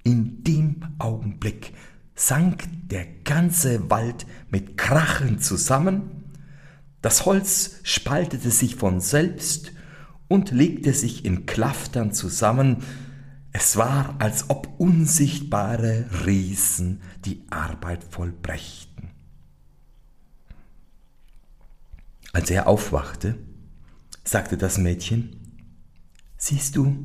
In 0.02 0.42
dem 0.42 0.82
Augenblick 0.98 1.74
sank 2.14 2.64
der 2.88 3.06
ganze 3.24 3.90
Wald 3.90 4.26
mit 4.50 4.76
Krachen 4.76 5.40
zusammen, 5.40 6.24
das 7.00 7.26
Holz 7.26 7.76
spaltete 7.84 8.50
sich 8.50 8.74
von 8.74 9.00
selbst 9.00 9.70
und 10.26 10.50
legte 10.50 10.92
sich 10.92 11.24
in 11.24 11.46
Klaftern 11.46 12.12
zusammen, 12.12 12.82
es 13.58 13.76
war, 13.76 14.14
als 14.20 14.50
ob 14.50 14.78
unsichtbare 14.78 16.08
Riesen 16.24 17.02
die 17.24 17.42
Arbeit 17.50 18.04
vollbrächten. 18.04 19.10
Als 22.32 22.50
er 22.50 22.68
aufwachte, 22.68 23.36
sagte 24.22 24.58
das 24.58 24.78
Mädchen, 24.78 25.34
Siehst 26.36 26.76
du, 26.76 26.96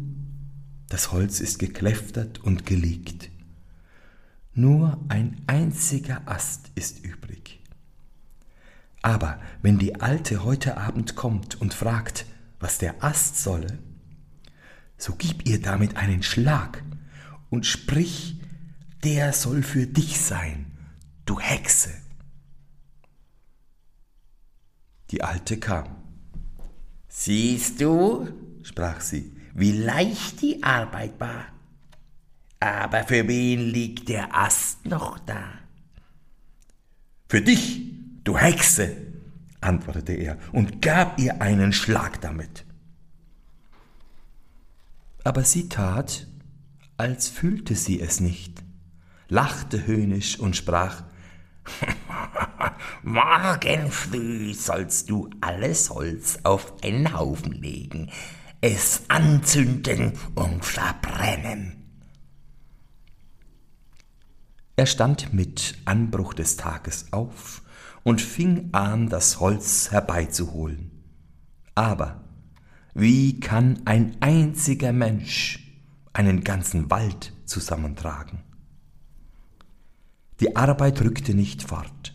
das 0.89 1.11
Holz 1.11 1.39
ist 1.39 1.57
gekläftert 1.57 2.37
und 2.43 2.67
gelegt. 2.67 3.31
Nur 4.53 5.03
ein 5.07 5.41
einziger 5.47 6.21
Ast 6.27 6.69
ist 6.75 7.03
übrig. 7.03 7.63
Aber 9.01 9.41
wenn 9.63 9.79
die 9.79 10.01
Alte 10.01 10.43
heute 10.43 10.77
Abend 10.77 11.15
kommt 11.15 11.59
und 11.59 11.73
fragt, 11.73 12.27
was 12.59 12.77
der 12.77 13.03
Ast 13.03 13.41
solle, 13.41 13.79
so 15.03 15.15
gib 15.17 15.45
ihr 15.45 15.61
damit 15.61 15.97
einen 15.97 16.23
Schlag 16.23 16.81
und 17.49 17.65
sprich, 17.65 18.37
der 19.03 19.33
soll 19.33 19.61
für 19.61 19.85
dich 19.85 20.21
sein, 20.21 20.71
du 21.25 21.41
Hexe. 21.41 21.91
Die 25.11 25.21
Alte 25.21 25.57
kam. 25.59 25.87
Siehst 27.09 27.81
du, 27.81 28.29
sprach 28.63 29.01
sie, 29.01 29.35
wie 29.53 29.73
leicht 29.73 30.41
die 30.41 30.63
Arbeit 30.63 31.19
war. 31.19 31.47
Aber 32.61 33.03
für 33.03 33.27
wen 33.27 33.59
liegt 33.59 34.07
der 34.07 34.33
Ast 34.33 34.85
noch 34.85 35.19
da? 35.19 35.43
Für 37.27 37.41
dich, 37.41 37.91
du 38.23 38.37
Hexe, 38.37 38.95
antwortete 39.59 40.13
er 40.13 40.37
und 40.53 40.81
gab 40.81 41.19
ihr 41.19 41.41
einen 41.41 41.73
Schlag 41.73 42.21
damit 42.21 42.62
aber 45.23 45.43
sie 45.43 45.69
tat, 45.69 46.27
als 46.97 47.27
fühlte 47.27 47.75
sie 47.75 48.01
es 48.01 48.19
nicht, 48.19 48.63
lachte 49.29 49.85
höhnisch 49.85 50.39
und 50.39 50.55
sprach 50.55 51.03
Morgen 53.03 53.89
früh 53.91 54.53
sollst 54.53 55.09
du 55.09 55.29
alles 55.41 55.89
Holz 55.89 56.39
auf 56.43 56.73
einen 56.83 57.17
Haufen 57.17 57.53
legen, 57.53 58.11
es 58.61 59.03
anzünden 59.07 60.13
und 60.35 60.63
verbrennen. 60.63 61.83
Er 64.75 64.85
stand 64.85 65.33
mit 65.33 65.77
Anbruch 65.85 66.33
des 66.33 66.57
Tages 66.57 67.07
auf 67.11 67.61
und 68.03 68.21
fing 68.21 68.69
an, 68.71 69.07
das 69.07 69.39
Holz 69.39 69.91
herbeizuholen. 69.91 70.91
Aber 71.75 72.22
wie 72.93 73.39
kann 73.39 73.81
ein 73.85 74.15
einziger 74.19 74.93
Mensch 74.93 75.59
einen 76.13 76.43
ganzen 76.43 76.91
Wald 76.91 77.33
zusammentragen? 77.45 78.39
Die 80.39 80.55
Arbeit 80.55 81.01
rückte 81.01 81.33
nicht 81.33 81.63
fort. 81.63 82.13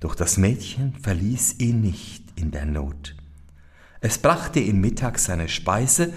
Doch 0.00 0.14
das 0.14 0.36
Mädchen 0.36 0.94
verließ 0.94 1.58
ihn 1.58 1.80
nicht 1.80 2.24
in 2.36 2.50
der 2.50 2.66
Not. 2.66 3.16
Es 4.00 4.18
brachte 4.18 4.60
ihm 4.60 4.80
mittags 4.80 5.24
seine 5.24 5.48
Speise, 5.48 6.12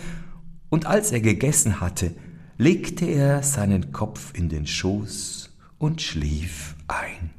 und 0.70 0.86
als 0.86 1.12
er 1.12 1.22
gegessen 1.22 1.82
hatte, 1.82 2.16
legte 2.58 3.06
er 3.06 3.42
seinen 3.42 3.92
Kopf 3.92 4.34
in 4.36 4.50
den 4.50 4.68
Schoß 4.68 5.58
und 5.80 6.02
schlief 6.02 6.76
ein. 6.88 7.32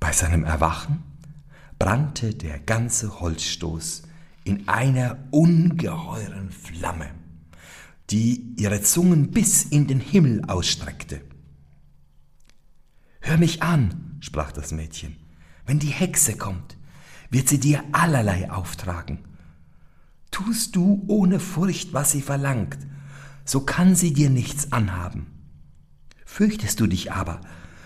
Bei 0.00 0.12
seinem 0.12 0.44
Erwachen 0.44 1.02
brannte 1.82 2.32
der 2.32 2.60
ganze 2.60 3.18
Holzstoß 3.18 4.02
in 4.44 4.68
einer 4.68 5.18
ungeheuren 5.32 6.52
Flamme, 6.52 7.10
die 8.08 8.54
ihre 8.56 8.82
Zungen 8.82 9.32
bis 9.32 9.64
in 9.64 9.88
den 9.88 9.98
Himmel 9.98 10.44
ausstreckte. 10.44 11.22
Hör 13.20 13.36
mich 13.36 13.64
an, 13.64 14.16
sprach 14.20 14.52
das 14.52 14.70
Mädchen, 14.70 15.16
wenn 15.66 15.80
die 15.80 15.88
Hexe 15.88 16.36
kommt, 16.36 16.76
wird 17.30 17.48
sie 17.48 17.58
dir 17.58 17.82
allerlei 17.90 18.48
auftragen. 18.48 19.24
Tust 20.30 20.76
du 20.76 21.02
ohne 21.08 21.40
Furcht, 21.40 21.92
was 21.92 22.12
sie 22.12 22.22
verlangt, 22.22 22.78
so 23.44 23.62
kann 23.62 23.96
sie 23.96 24.12
dir 24.12 24.30
nichts 24.30 24.70
anhaben. 24.70 25.26
Fürchtest 26.26 26.78
du 26.78 26.86
dich 26.86 27.10
aber, 27.10 27.40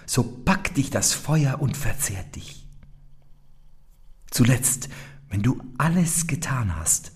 so 0.04 0.22
packt 0.22 0.76
dich 0.76 0.90
das 0.90 1.14
Feuer 1.14 1.62
und 1.62 1.78
verzehrt 1.78 2.36
dich. 2.36 2.65
Zuletzt, 4.30 4.88
wenn 5.28 5.42
du 5.42 5.60
alles 5.78 6.26
getan 6.26 6.76
hast, 6.76 7.12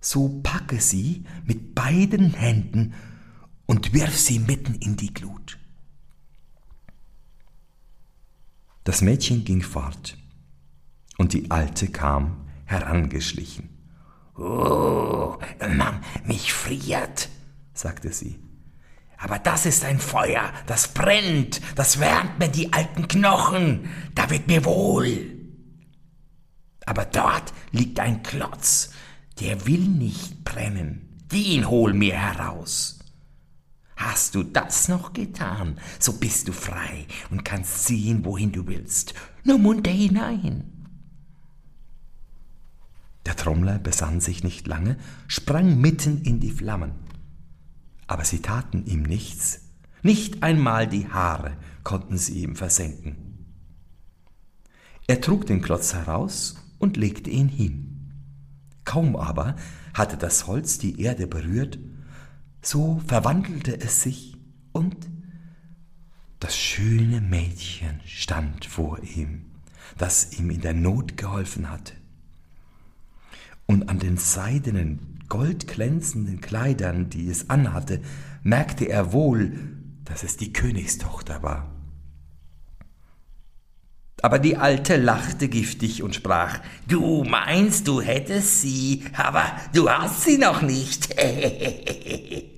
so 0.00 0.40
packe 0.42 0.80
sie 0.80 1.24
mit 1.44 1.74
beiden 1.74 2.34
Händen 2.34 2.94
und 3.66 3.92
wirf 3.94 4.16
sie 4.18 4.38
mitten 4.38 4.74
in 4.74 4.96
die 4.96 5.14
Glut. 5.14 5.58
Das 8.84 9.00
Mädchen 9.00 9.44
ging 9.44 9.62
fort, 9.62 10.18
und 11.18 11.32
die 11.32 11.50
Alte 11.50 11.86
kam 11.88 12.48
herangeschlichen. 12.64 13.68
Oh, 14.36 15.38
Mann, 15.60 16.02
mich 16.24 16.52
friert, 16.52 17.28
sagte 17.74 18.12
sie. 18.12 18.40
Aber 19.18 19.38
das 19.38 19.66
ist 19.66 19.84
ein 19.84 20.00
Feuer, 20.00 20.52
das 20.66 20.88
brennt, 20.88 21.60
das 21.76 22.00
wärmt 22.00 22.40
mir 22.40 22.48
die 22.48 22.72
alten 22.72 23.06
Knochen, 23.06 23.88
da 24.16 24.28
wird 24.30 24.48
mir 24.48 24.64
wohl. 24.64 25.41
Aber 26.86 27.04
dort 27.04 27.52
liegt 27.70 28.00
ein 28.00 28.22
Klotz, 28.22 28.90
der 29.40 29.66
will 29.66 29.80
nicht 29.80 30.44
brennen, 30.44 31.26
den 31.30 31.68
hol 31.68 31.94
mir 31.94 32.14
heraus. 32.14 32.98
Hast 33.96 34.34
du 34.34 34.42
das 34.42 34.88
noch 34.88 35.12
getan, 35.12 35.78
so 35.98 36.14
bist 36.14 36.48
du 36.48 36.52
frei 36.52 37.06
und 37.30 37.44
kannst 37.44 37.84
ziehen, 37.84 38.24
wohin 38.24 38.52
du 38.52 38.66
willst, 38.66 39.14
nur 39.44 39.58
munter 39.58 39.92
hinein. 39.92 40.64
Der 43.26 43.36
Trommler 43.36 43.78
besann 43.78 44.20
sich 44.20 44.42
nicht 44.42 44.66
lange, 44.66 44.96
sprang 45.28 45.80
mitten 45.80 46.22
in 46.22 46.40
die 46.40 46.50
Flammen. 46.50 46.94
Aber 48.08 48.24
sie 48.24 48.42
taten 48.42 48.84
ihm 48.86 49.04
nichts, 49.04 49.60
nicht 50.02 50.42
einmal 50.42 50.88
die 50.88 51.08
Haare 51.08 51.56
konnten 51.84 52.18
sie 52.18 52.42
ihm 52.42 52.56
versenken. 52.56 53.46
Er 55.06 55.20
trug 55.20 55.46
den 55.46 55.62
Klotz 55.62 55.94
heraus 55.94 56.56
und 56.82 56.96
legte 56.96 57.30
ihn 57.30 57.48
hin. 57.48 58.10
Kaum 58.84 59.16
aber 59.16 59.56
hatte 59.94 60.16
das 60.16 60.46
Holz 60.46 60.78
die 60.78 61.00
Erde 61.00 61.26
berührt, 61.26 61.78
so 62.60 63.00
verwandelte 63.06 63.80
es 63.80 64.02
sich 64.02 64.36
und 64.72 64.96
das 66.40 66.56
schöne 66.56 67.20
Mädchen 67.20 68.00
stand 68.04 68.64
vor 68.64 68.98
ihm, 69.02 69.46
das 69.96 70.38
ihm 70.38 70.50
in 70.50 70.60
der 70.60 70.74
Not 70.74 71.16
geholfen 71.16 71.70
hatte 71.70 71.94
und 73.66 73.88
an 73.88 74.00
den 74.00 74.16
seidenen, 74.16 75.20
goldglänzenden 75.28 76.40
Kleidern, 76.40 77.08
die 77.08 77.28
es 77.28 77.48
anhatte, 77.48 78.00
merkte 78.42 78.86
er 78.86 79.12
wohl, 79.12 79.52
dass 80.04 80.24
es 80.24 80.36
die 80.36 80.52
Königstochter 80.52 81.42
war. 81.44 81.70
Aber 84.22 84.38
die 84.38 84.56
Alte 84.56 84.96
lachte 84.96 85.48
giftig 85.48 86.02
und 86.02 86.14
sprach, 86.14 86.60
Du 86.88 87.24
meinst, 87.24 87.88
du 87.88 88.00
hättest 88.00 88.62
sie, 88.62 89.02
aber 89.14 89.44
du 89.74 89.90
hast 89.90 90.22
sie 90.22 90.38
noch 90.38 90.62
nicht. 90.62 91.14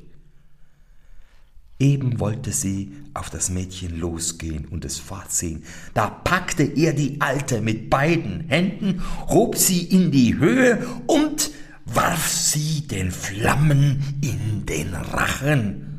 Eben 1.81 2.21
wollte 2.21 2.53
sie 2.53 2.93
auf 3.15 3.31
das 3.31 3.51
Mädchen 3.51 3.99
losgehen 3.99 4.67
und 4.67 4.85
es 4.85 4.99
fortziehen. 4.99 5.65
Da 5.93 6.09
packte 6.09 6.63
er 6.63 6.93
die 6.93 7.21
Alte 7.21 7.61
mit 7.61 7.91
beiden 7.91 8.49
Händen, 8.49 9.03
hob 9.29 9.57
sie 9.57 9.83
in 9.83 10.13
die 10.13 10.39
Höhe 10.39 10.87
und 11.07 11.51
warf 11.87 12.29
sie 12.29 12.87
den 12.87 13.11
Flammen 13.11 14.03
in 14.21 14.67
den 14.67 14.95
Rachen, 14.95 15.94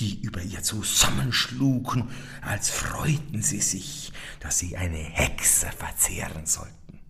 die 0.00 0.20
über 0.22 0.42
ihr 0.42 0.62
zusammenschlugen, 0.62 2.08
als 2.40 2.70
freuten 2.70 3.42
sie 3.42 3.60
sich, 3.60 4.12
dass 4.40 4.58
sie 4.58 4.76
eine 4.76 4.98
Hexe 4.98 5.66
verzehren 5.66 6.46
sollten. 6.46 7.00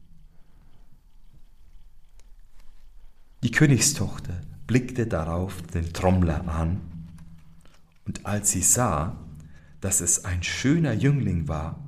Die 3.43 3.51
Königstochter 3.51 4.41
blickte 4.67 5.07
darauf 5.07 5.63
den 5.63 5.93
Trommler 5.93 6.49
an 6.49 6.81
und 8.07 8.27
als 8.27 8.51
sie 8.51 8.63
sah, 8.63 9.17
dass 9.81 10.01
es 10.01 10.25
ein 10.25 10.43
schöner 10.43 10.93
Jüngling 10.93 11.49
war, 11.49 11.85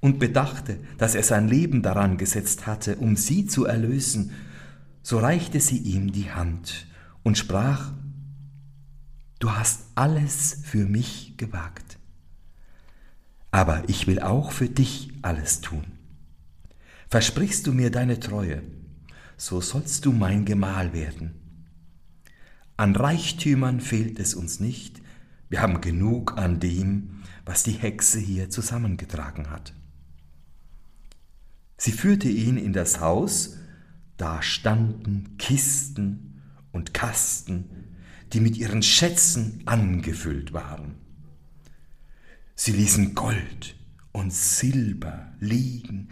und 0.00 0.18
bedachte, 0.18 0.78
dass 0.96 1.14
er 1.14 1.22
sein 1.22 1.48
Leben 1.48 1.82
daran 1.82 2.18
gesetzt 2.18 2.66
hatte, 2.66 2.96
um 2.96 3.16
sie 3.16 3.46
zu 3.46 3.64
erlösen, 3.64 4.32
so 5.02 5.18
reichte 5.18 5.60
sie 5.60 5.78
ihm 5.78 6.12
die 6.12 6.30
Hand 6.30 6.86
und 7.22 7.38
sprach, 7.38 7.92
Du 9.38 9.52
hast 9.52 9.86
alles 9.94 10.62
für 10.64 10.84
mich 10.84 11.36
gewagt, 11.36 11.98
aber 13.52 13.88
ich 13.88 14.08
will 14.08 14.20
auch 14.20 14.50
für 14.50 14.68
dich 14.68 15.12
alles 15.22 15.60
tun. 15.60 15.84
Versprichst 17.08 17.66
du 17.66 17.72
mir 17.72 17.90
deine 17.90 18.18
Treue, 18.18 18.62
so 19.36 19.60
sollst 19.60 20.04
du 20.04 20.12
mein 20.12 20.44
Gemahl 20.44 20.92
werden. 20.92 21.34
An 22.76 22.96
Reichtümern 22.96 23.80
fehlt 23.80 24.18
es 24.18 24.34
uns 24.34 24.58
nicht, 24.58 25.00
wir 25.48 25.62
haben 25.62 25.80
genug 25.80 26.36
an 26.36 26.58
dem, 26.60 27.22
was 27.44 27.62
die 27.62 27.72
Hexe 27.72 28.18
hier 28.18 28.50
zusammengetragen 28.50 29.50
hat. 29.50 29.72
Sie 31.76 31.92
führte 31.92 32.28
ihn 32.28 32.56
in 32.56 32.72
das 32.72 33.00
Haus, 33.00 33.56
da 34.16 34.42
standen 34.42 35.36
Kisten 35.38 36.42
und 36.72 36.92
Kasten, 36.92 37.87
die 38.32 38.40
mit 38.40 38.56
ihren 38.56 38.82
Schätzen 38.82 39.62
angefüllt 39.66 40.52
waren. 40.52 40.94
Sie 42.54 42.72
ließen 42.72 43.14
Gold 43.14 43.76
und 44.12 44.32
Silber 44.32 45.32
liegen 45.40 46.08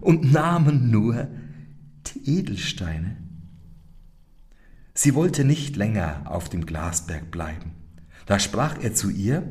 und 0.00 0.32
nahmen 0.32 0.90
nur 0.90 1.28
die 2.06 2.38
Edelsteine. 2.38 3.16
Sie 4.94 5.14
wollte 5.14 5.44
nicht 5.44 5.76
länger 5.76 6.22
auf 6.24 6.48
dem 6.48 6.66
Glasberg 6.66 7.30
bleiben. 7.30 7.72
Da 8.26 8.38
sprach 8.38 8.78
er 8.82 8.94
zu 8.94 9.10
ihr, 9.10 9.48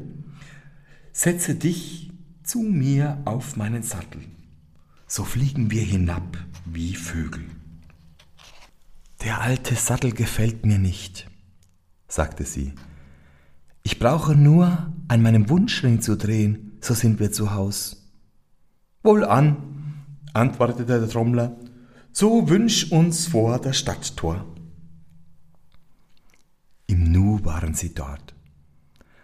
Setze 1.14 1.56
dich 1.56 2.12
zu 2.44 2.60
mir 2.60 3.24
auf 3.26 3.56
meinen 3.56 3.82
Sattel, 3.82 4.22
so 5.08 5.24
fliegen 5.24 5.72
wir 5.72 5.82
hinab 5.82 6.38
wie 6.64 6.94
Vögel. 6.94 7.44
Der 9.24 9.42
alte 9.42 9.74
Sattel 9.74 10.12
gefällt 10.12 10.68
mir 10.68 10.78
nicht, 10.78 11.28
sagte 12.18 12.46
sie. 12.46 12.74
Ich 13.84 14.00
brauche 14.00 14.36
nur 14.36 14.92
an 15.08 15.22
meinem 15.22 15.50
Wunschring 15.50 16.02
zu 16.02 16.18
drehen, 16.18 16.78
so 16.82 16.96
sind 16.96 17.20
wir 17.20 17.32
zu 17.32 17.54
Haus. 17.54 18.12
Wohlan, 19.04 19.56
antwortete 20.34 21.00
der 21.00 21.08
Trommler, 21.08 21.56
so 22.12 22.50
wünsch 22.50 22.92
uns 22.92 23.28
vor 23.28 23.60
das 23.60 23.78
Stadttor. 23.78 24.44
Im 26.88 27.12
Nu 27.12 27.46
waren 27.46 27.76
sie 27.76 27.94
dort. 27.94 28.34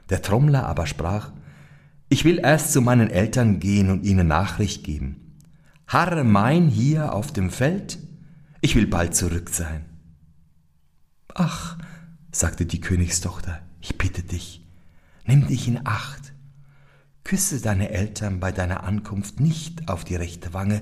Der 0.10 0.22
Trommler 0.22 0.68
aber 0.68 0.86
sprach, 0.86 1.32
ich 2.10 2.26
will 2.26 2.38
erst 2.38 2.74
zu 2.74 2.82
meinen 2.82 3.10
Eltern 3.10 3.60
gehen 3.60 3.90
und 3.90 4.04
ihnen 4.04 4.28
Nachricht 4.28 4.84
geben. 4.84 5.40
Harre 5.88 6.24
mein 6.24 6.68
hier 6.68 7.14
auf 7.14 7.34
dem 7.34 7.50
Feld, 7.50 7.98
ich 8.62 8.76
will 8.76 8.86
bald 8.86 9.16
zurück 9.16 9.50
sein. 9.50 9.86
Ach, 11.34 11.78
sagte 12.34 12.66
die 12.66 12.82
Königstochter, 12.82 13.62
ich 13.80 13.98
bitte 13.98 14.24
dich, 14.24 14.66
nimm 15.26 15.48
dich 15.48 15.68
in 15.68 15.86
Acht. 15.86 16.34
Küsse 17.24 17.62
deine 17.62 17.90
Eltern 17.92 18.40
bei 18.40 18.52
deiner 18.52 18.84
Ankunft 18.84 19.40
nicht 19.40 19.88
auf 19.88 20.04
die 20.04 20.16
rechte 20.16 20.54
Wange, 20.54 20.82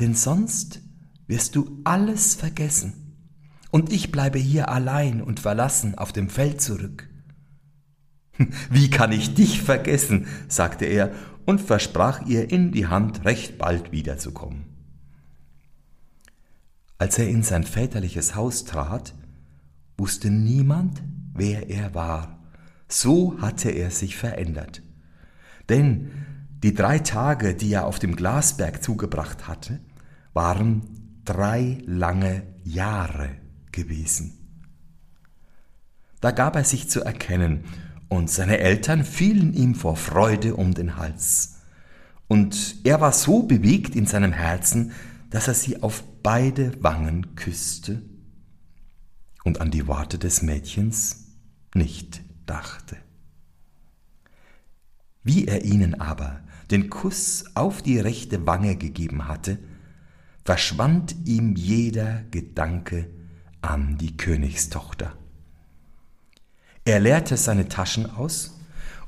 denn 0.00 0.14
sonst 0.14 0.80
wirst 1.28 1.54
du 1.54 1.80
alles 1.84 2.34
vergessen, 2.34 2.94
und 3.70 3.92
ich 3.92 4.10
bleibe 4.10 4.38
hier 4.38 4.68
allein 4.68 5.22
und 5.22 5.38
verlassen 5.38 5.96
auf 5.96 6.12
dem 6.12 6.28
Feld 6.28 6.60
zurück. 6.60 7.08
Wie 8.70 8.90
kann 8.90 9.12
ich 9.12 9.34
dich 9.34 9.62
vergessen? 9.62 10.26
sagte 10.48 10.86
er 10.86 11.12
und 11.44 11.60
versprach 11.60 12.26
ihr 12.26 12.50
in 12.50 12.72
die 12.72 12.88
Hand 12.88 13.24
recht 13.24 13.58
bald 13.58 13.92
wiederzukommen. 13.92 14.64
Als 16.98 17.18
er 17.18 17.28
in 17.28 17.44
sein 17.44 17.64
väterliches 17.64 18.34
Haus 18.34 18.64
trat, 18.64 19.14
wusste 20.00 20.30
niemand, 20.30 21.02
wer 21.34 21.68
er 21.68 21.94
war. 21.94 22.38
So 22.88 23.38
hatte 23.40 23.70
er 23.70 23.90
sich 23.90 24.16
verändert. 24.16 24.82
Denn 25.68 26.10
Die 26.62 26.74
drei 26.74 26.98
Tage, 26.98 27.54
die 27.54 27.72
er 27.72 27.86
auf 27.86 27.98
dem 27.98 28.16
Glasberg 28.16 28.82
zugebracht 28.82 29.48
hatte, 29.48 29.80
waren 30.34 30.82
drei 31.24 31.78
lange 31.86 32.42
Jahre 32.64 33.30
gewesen. 33.72 34.34
Da 36.20 36.32
gab 36.32 36.56
er 36.56 36.64
sich 36.64 36.90
zu 36.90 37.02
erkennen, 37.02 37.64
und 38.10 38.28
seine 38.28 38.58
Eltern 38.58 39.04
fielen 39.04 39.54
ihm 39.54 39.74
vor 39.74 39.96
Freude 39.96 40.56
um 40.56 40.74
den 40.74 40.96
Hals. 40.96 41.60
Und 42.28 42.76
er 42.84 43.00
war 43.00 43.12
so 43.12 43.44
bewegt 43.44 43.94
in 43.94 44.04
seinem 44.04 44.32
Herzen, 44.32 44.92
dass 45.30 45.48
er 45.48 45.54
sie 45.54 45.82
auf 45.82 46.02
beide 46.22 46.72
Wangen 46.82 47.36
küsste 47.36 48.02
und 49.44 49.60
an 49.60 49.70
die 49.70 49.86
Worte 49.86 50.18
des 50.18 50.42
Mädchens 50.42 51.26
nicht 51.74 52.22
dachte. 52.46 52.96
Wie 55.22 55.46
er 55.46 55.64
ihnen 55.64 56.00
aber 56.00 56.40
den 56.70 56.88
Kuss 56.88 57.44
auf 57.54 57.82
die 57.82 57.98
rechte 57.98 58.46
Wange 58.46 58.76
gegeben 58.76 59.28
hatte, 59.28 59.58
verschwand 60.44 61.14
ihm 61.26 61.54
jeder 61.56 62.22
Gedanke 62.30 63.10
an 63.60 63.98
die 63.98 64.16
Königstochter. 64.16 65.16
Er 66.84 67.00
leerte 67.00 67.36
seine 67.36 67.68
Taschen 67.68 68.06
aus 68.10 68.58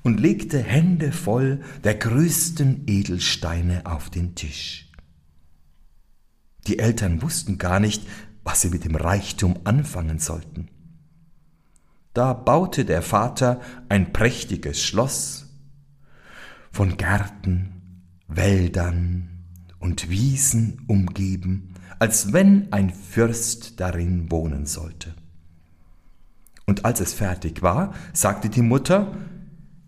und 0.03 0.21
legte 0.21 0.63
Hände 0.63 1.13
voll 1.13 1.63
der 1.85 1.95
größten 1.95 2.85
Edelsteine 2.87 3.87
auf 3.87 4.11
den 4.11 4.35
Tisch. 4.35 4.91
Die 6.67 6.79
Eltern 6.79 7.23
wussten 7.23 7.59
gar 7.59 7.81
nicht, 7.81 8.07
was 8.45 8.61
sie 8.61 8.71
mit 8.71 8.85
dem 8.85 8.97
Reichtum 8.97 9.59
anfangen 9.65 10.19
sollten. 10.19 10.69
Da 12.15 12.33
baute 12.35 12.85
der 12.85 13.03
Vater 13.03 13.61
ein 13.89 14.13
prächtiges 14.13 14.83
Schloss 14.83 15.47
von 16.71 16.97
Gärten, 16.97 18.03
Wäldern 18.29 19.45
und 19.79 20.11
Wiesen 20.11 20.85
umgeben, 20.89 21.75
als 21.99 22.33
wenn 22.33 22.73
ein 22.73 22.91
Fürst 22.91 23.81
darin 23.81 24.31
wohnen 24.31 24.67
sollte. 24.67 25.15
Und 26.67 26.85
als 26.85 27.01
es 27.01 27.13
fertig 27.13 27.63
war, 27.63 27.95
sagte 28.13 28.49
die 28.49 28.63
Mutter, 28.63 29.15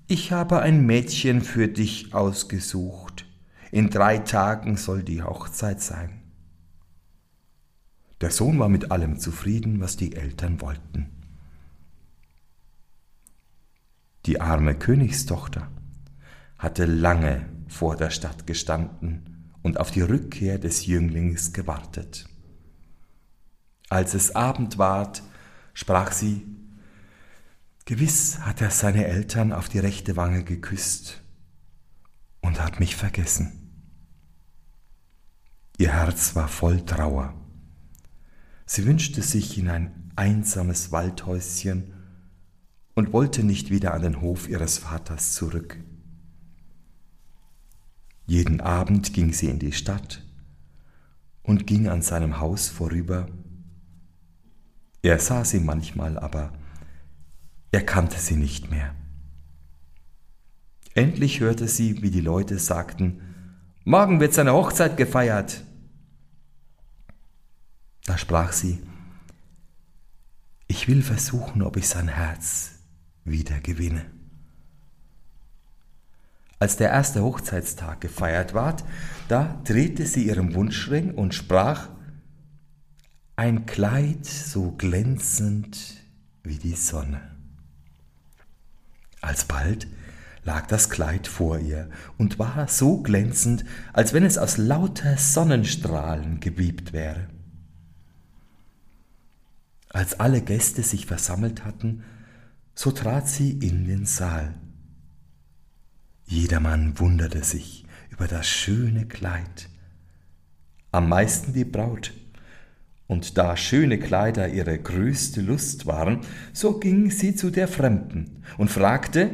ich 0.07 0.33
habe 0.33 0.61
ein 0.61 0.85
Mädchen 0.85 1.41
für 1.41 1.69
dich 1.69 2.15
ausgesucht. 2.15 3.27
In 3.71 3.91
drei 3.91 4.19
Tagen 4.19 4.77
soll 4.77 5.03
die 5.03 5.23
Hochzeit 5.23 5.81
sein. 5.81 6.24
Der 8.25 8.31
Sohn 8.31 8.59
war 8.59 8.71
mit 8.71 8.91
allem 8.91 9.19
zufrieden, 9.19 9.81
was 9.81 9.99
die 9.99 10.17
Eltern 10.17 10.63
wollten. 10.63 11.11
Die 14.25 14.41
arme 14.41 14.75
Königstochter 14.75 15.69
hatte 16.59 16.87
lange 16.87 17.45
vor 17.69 17.97
der 17.97 18.09
Stadt 18.09 18.47
gestanden 18.47 19.53
und 19.61 19.79
auf 19.79 19.91
die 19.91 20.01
Rückkehr 20.01 20.59
des 20.59 20.87
Jünglings 20.87 21.53
gewartet. 21.53 22.27
Als 23.91 24.15
es 24.15 24.35
Abend 24.35 24.79
ward, 24.79 25.23
sprach 25.75 26.11
sie, 26.11 26.47
Gewiss 27.85 28.39
hat 28.41 28.63
er 28.63 28.71
seine 28.71 29.05
Eltern 29.05 29.53
auf 29.53 29.69
die 29.69 29.81
rechte 29.81 30.17
Wange 30.17 30.45
geküsst 30.45 31.21
und 32.41 32.63
hat 32.63 32.81
mich 32.81 32.97
vergessen. 32.97 33.93
Ihr 35.77 35.93
Herz 35.93 36.35
war 36.35 36.49
voll 36.49 36.87
Trauer. 36.87 37.44
Sie 38.67 38.87
wünschte 38.87 39.23
sich 39.23 39.59
in 39.59 39.69
ein 39.69 40.13
einsames 40.17 40.93
Waldhäuschen 40.93 41.93
und 42.95 43.13
wollte 43.13 43.45
nicht 43.45 43.71
wieder 43.71 43.95
an 43.95 44.03
den 44.03 44.21
Hof 44.21 44.49
ihres 44.49 44.79
Vaters 44.79 45.33
zurück. 45.33 45.79
Jeden 48.27 48.61
Abend 48.61 49.13
ging 49.13 49.33
sie 49.33 49.49
in 49.49 49.59
die 49.59 49.73
Stadt 49.73 50.25
und 51.43 51.67
ging 51.67 51.89
an 51.89 52.01
seinem 52.01 52.41
Haus 52.41 52.69
vorüber. 52.69 53.29
Er 55.03 55.19
sah 55.19 55.45
sie 55.45 55.61
manchmal, 55.61 56.19
aber 56.19 56.53
er 57.71 57.85
kannte 57.85 58.19
sie 58.19 58.37
nicht 58.37 58.71
mehr. 58.71 58.95
Endlich 60.95 61.41
hörte 61.41 61.69
sie, 61.69 62.03
wie 62.03 62.11
die 62.11 62.21
Leute 62.21 62.59
sagten, 62.59 63.21
Morgen 63.87 64.19
wird 64.19 64.33
seine 64.33 64.55
Hochzeit 64.55 64.97
gefeiert. 64.97 65.63
Da 68.05 68.19
sprach 68.19 68.53
sie, 68.53 68.83
ich 70.67 70.89
will 70.89 71.03
versuchen, 71.03 71.63
ob 71.63 71.77
ich 71.77 71.89
sein 71.89 72.09
Herz 72.09 72.73
wieder 73.25 73.61
gewinne. 73.61 74.05
Als 76.59 76.77
der 76.77 76.91
erste 76.91 77.23
Hochzeitstag 77.23 78.01
gefeiert 78.01 78.55
ward, 78.55 78.85
da 79.29 79.61
drehte 79.65 80.07
sie 80.07 80.27
ihren 80.27 80.55
Wunschring 80.55 81.13
und 81.15 81.35
sprach, 81.35 81.89
ein 83.37 83.67
Kleid 83.67 84.25
so 84.25 84.73
glänzend 84.73 85.77
wie 86.43 86.59
die 86.59 86.77
Sonne. 86.77 87.21
Alsbald 89.21 89.89
lag 90.45 90.67
das 90.67 90.91
Kleid 90.91 91.27
vor 91.27 91.59
ihr 91.59 91.91
und 92.19 92.39
war 92.39 92.69
so 92.69 93.03
glänzend, 93.03 93.65
als 93.93 94.13
wenn 94.13 94.25
es 94.25 94.39
aus 94.39 94.57
lauter 94.59 95.17
Sonnenstrahlen 95.17 96.41
gewiebt 96.41 96.93
wäre. 96.93 97.29
Als 99.95 100.19
alle 100.19 100.43
Gäste 100.43 100.83
sich 100.83 101.07
versammelt 101.07 101.65
hatten, 101.65 102.03
so 102.75 102.91
trat 102.91 103.29
sie 103.29 103.53
in 103.53 103.87
den 103.87 104.07
Saal. 104.07 104.53
Jedermann 106.27 106.99
wunderte 106.99 107.45
sich 107.45 107.87
über 108.11 108.27
das 108.27 108.49
schöne 108.49 109.07
Kleid, 109.07 109.69
am 110.91 111.09
meisten 111.09 111.53
die 111.53 111.65
Braut, 111.65 112.13
und 113.07 113.39
da 113.39 113.57
schöne 113.57 114.01
Kleider 114.01 114.49
ihre 114.49 114.77
größte 114.77 115.41
Lust 115.41 115.87
waren, 115.87 116.23
so 116.53 116.81
ging 116.81 117.13
sie 117.13 117.37
zu 117.37 117.51
der 117.51 117.69
Fremden 117.69 118.43
und 118.59 118.73
fragte, 118.73 119.31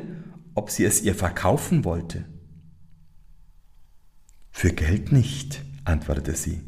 ob 0.54 0.70
sie 0.70 0.84
es 0.84 1.00
ihr 1.00 1.14
verkaufen 1.14 1.86
wollte. 1.86 2.26
Für 4.50 4.74
Geld 4.74 5.10
nicht, 5.10 5.62
antwortete 5.86 6.34
sie. 6.34 6.60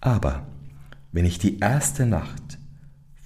Aber 0.00 0.46
wenn 1.10 1.24
ich 1.24 1.40
die 1.40 1.58
erste 1.58 2.06
Nacht 2.06 2.43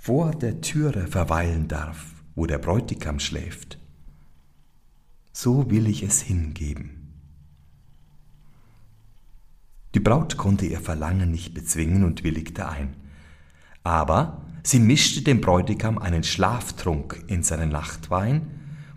vor 0.08 0.30
der 0.30 0.62
Türe 0.62 1.06
verweilen 1.06 1.68
darf, 1.68 2.14
wo 2.34 2.46
der 2.46 2.56
Bräutigam 2.56 3.20
schläft, 3.20 3.78
so 5.34 5.70
will 5.70 5.86
ich 5.86 6.02
es 6.02 6.22
hingeben. 6.22 7.12
Die 9.94 10.00
Braut 10.00 10.38
konnte 10.38 10.64
ihr 10.64 10.80
Verlangen 10.80 11.30
nicht 11.30 11.52
bezwingen 11.52 12.04
und 12.04 12.24
willigte 12.24 12.70
ein. 12.70 12.96
Aber 13.84 14.46
sie 14.62 14.80
mischte 14.80 15.20
dem 15.20 15.42
Bräutigam 15.42 15.98
einen 15.98 16.24
Schlaftrunk 16.24 17.22
in 17.26 17.42
seinen 17.42 17.68
Nachtwein, 17.68 18.50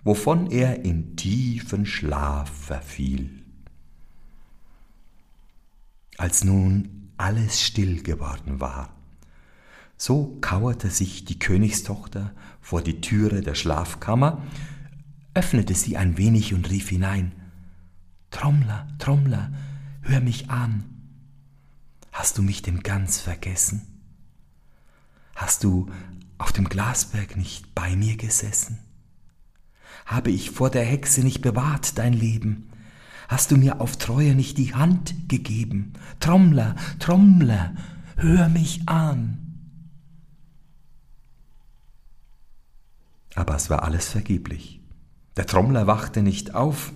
wovon 0.06 0.50
er 0.50 0.86
in 0.86 1.18
tiefen 1.18 1.86
Schlaf 1.86 2.50
verfiel. 2.50 3.44
Als 6.18 6.46
nun 6.46 7.12
alles 7.18 7.62
still 7.62 8.02
geworden 8.02 8.62
war, 8.62 8.96
so 10.02 10.36
kauerte 10.42 10.90
sich 10.90 11.26
die 11.26 11.38
Königstochter 11.38 12.32
vor 12.60 12.82
die 12.82 13.02
Türe 13.02 13.42
der 13.42 13.54
Schlafkammer, 13.54 14.42
öffnete 15.36 15.76
sie 15.76 15.96
ein 15.96 16.18
wenig 16.18 16.56
und 16.56 16.72
rief 16.72 16.90
hinein 16.90 17.34
Trommler, 18.32 18.88
Trommler, 18.98 19.52
hör 20.02 20.20
mich 20.20 20.50
an. 20.50 20.86
Hast 22.12 22.40
du 22.40 22.42
mich 22.42 22.64
denn 22.64 22.80
ganz 22.80 23.20
vergessen? 23.20 23.86
Hast 25.36 25.64
du 25.64 25.92
auf 26.40 26.52
dem 26.52 26.68
Glasberg 26.68 27.38
nicht 27.38 27.76
bei 27.76 27.96
mir 27.96 28.18
gesessen? 28.18 28.80
Habe 30.08 30.32
ich 30.32 30.50
vor 30.50 30.72
der 30.72 30.84
Hexe 30.84 31.22
nicht 31.22 31.44
bewahrt 31.44 32.00
dein 32.00 32.14
Leben? 32.14 32.70
Hast 33.28 33.52
du 33.52 33.56
mir 33.58 33.80
auf 33.80 33.98
Treue 33.98 34.34
nicht 34.34 34.58
die 34.58 34.74
Hand 34.74 35.30
gegeben? 35.30 35.94
Trommler, 36.20 36.76
Trommler, 36.98 37.76
hör 38.16 38.50
mich 38.50 38.90
an. 38.90 39.41
Aber 43.36 43.56
es 43.56 43.70
war 43.70 43.84
alles 43.84 44.10
vergeblich. 44.10 44.82
Der 45.38 45.46
Trommler 45.46 45.88
wachte 45.88 46.22
nicht 46.22 46.54
auf, 46.54 46.92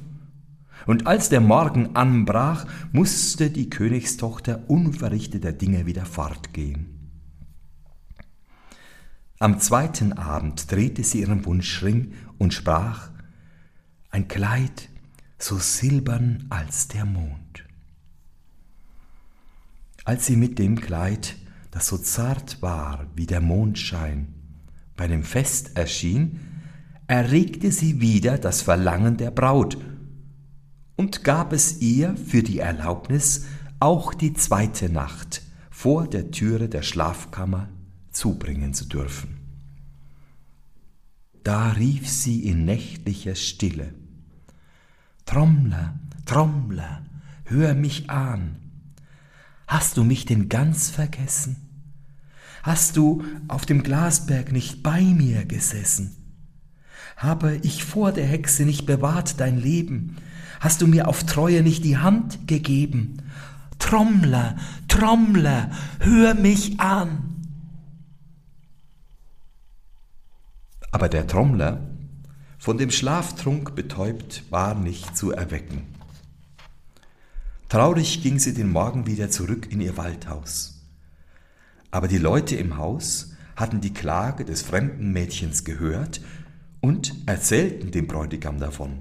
und 0.85 1.07
als 1.07 1.29
der 1.29 1.41
Morgen 1.41 1.95
anbrach, 1.95 2.67
musste 2.91 3.49
die 3.49 3.69
Königstochter 3.69 4.69
unverrichteter 4.69 5.51
Dinge 5.51 5.85
wieder 5.85 6.05
fortgehen. 6.05 6.95
Am 9.39 9.59
zweiten 9.59 10.13
Abend 10.13 10.71
drehte 10.71 11.03
sie 11.03 11.21
ihren 11.21 11.45
Wunschring 11.45 12.13
und 12.37 12.53
sprach, 12.53 13.09
ein 14.09 14.27
Kleid 14.27 14.89
so 15.39 15.57
silbern 15.57 16.45
als 16.49 16.87
der 16.87 17.05
Mond. 17.05 17.65
Als 20.05 20.27
sie 20.27 20.37
mit 20.37 20.59
dem 20.59 20.79
Kleid, 20.79 21.35
das 21.71 21.87
so 21.87 21.97
zart 21.97 22.61
war 22.61 23.07
wie 23.15 23.25
der 23.25 23.41
Mondschein, 23.41 24.34
bei 24.95 25.07
dem 25.07 25.23
Fest 25.23 25.77
erschien, 25.77 26.39
erregte 27.07 27.71
sie 27.71 28.01
wieder 28.01 28.37
das 28.37 28.61
Verlangen 28.61 29.17
der 29.17 29.31
Braut 29.31 29.77
und 30.95 31.23
gab 31.23 31.53
es 31.53 31.81
ihr 31.81 32.15
für 32.17 32.41
die 32.41 32.59
Erlaubnis, 32.59 33.45
auch 33.79 34.13
die 34.13 34.33
zweite 34.33 34.89
Nacht 34.89 35.41
vor 35.69 36.07
der 36.07 36.31
Türe 36.31 36.69
der 36.69 36.81
Schlafkammer 36.81 37.69
zubringen 38.11 38.73
zu 38.73 38.85
dürfen. 38.85 39.37
Da 41.43 41.71
rief 41.71 42.09
sie 42.09 42.47
in 42.47 42.65
nächtlicher 42.65 43.35
Stille, 43.35 43.93
Trommler, 45.25 45.99
Trommler, 46.25 47.03
hör 47.43 47.75
mich 47.75 48.09
an. 48.09 48.57
Hast 49.67 49.97
du 49.97 50.03
mich 50.03 50.25
denn 50.25 50.49
ganz 50.49 50.89
vergessen? 50.89 51.64
Hast 52.65 52.97
du 52.97 53.23
auf 53.47 53.67
dem 53.67 53.83
Glasberg 53.83 54.51
nicht 54.51 54.81
bei 54.81 55.03
mir 55.03 55.45
gesessen? 55.45 56.15
Habe 57.15 57.59
ich 57.61 57.83
vor 57.83 58.11
der 58.11 58.25
Hexe 58.25 58.65
nicht 58.65 58.87
bewahrt 58.87 59.39
dein 59.39 59.59
Leben? 59.59 60.17
Hast 60.59 60.81
du 60.81 60.87
mir 60.87 61.07
auf 61.07 61.25
Treue 61.25 61.61
nicht 61.61 61.85
die 61.85 61.97
Hand 61.97 62.47
gegeben? 62.47 63.21
Trommler, 63.77 64.57
Trommler, 64.87 65.69
hör 65.99 66.33
mich 66.33 66.79
an. 66.79 67.35
Aber 70.89 71.07
der 71.07 71.27
Trommler, 71.27 71.81
von 72.57 72.79
dem 72.79 72.89
Schlaftrunk 72.89 73.75
betäubt, 73.75 74.41
war 74.49 74.73
nicht 74.73 75.15
zu 75.15 75.31
erwecken. 75.31 75.83
Traurig 77.69 78.23
ging 78.23 78.39
sie 78.39 78.55
den 78.55 78.71
Morgen 78.71 79.05
wieder 79.05 79.29
zurück 79.29 79.71
in 79.71 79.81
ihr 79.81 79.97
Waldhaus. 79.97 80.74
Aber 81.91 82.07
die 82.07 82.17
Leute 82.17 82.55
im 82.55 82.77
Haus 82.77 83.33
hatten 83.55 83.81
die 83.81 83.93
Klage 83.93 84.45
des 84.45 84.61
fremden 84.61 85.11
Mädchens 85.11 85.63
gehört 85.63 86.21
und 86.81 87.15
erzählten 87.25 87.91
dem 87.91 88.07
Bräutigam 88.07 88.59
davon. 88.59 88.99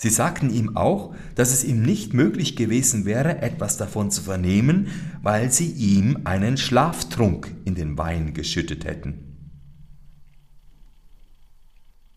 Sie 0.00 0.10
sagten 0.10 0.50
ihm 0.50 0.76
auch, 0.76 1.12
dass 1.34 1.52
es 1.52 1.64
ihm 1.64 1.82
nicht 1.82 2.14
möglich 2.14 2.54
gewesen 2.54 3.04
wäre, 3.04 3.42
etwas 3.42 3.76
davon 3.78 4.12
zu 4.12 4.22
vernehmen, 4.22 4.86
weil 5.22 5.50
sie 5.50 5.72
ihm 5.72 6.20
einen 6.22 6.56
Schlaftrunk 6.56 7.52
in 7.64 7.74
den 7.74 7.98
Wein 7.98 8.32
geschüttet 8.32 8.84
hätten. 8.84 9.24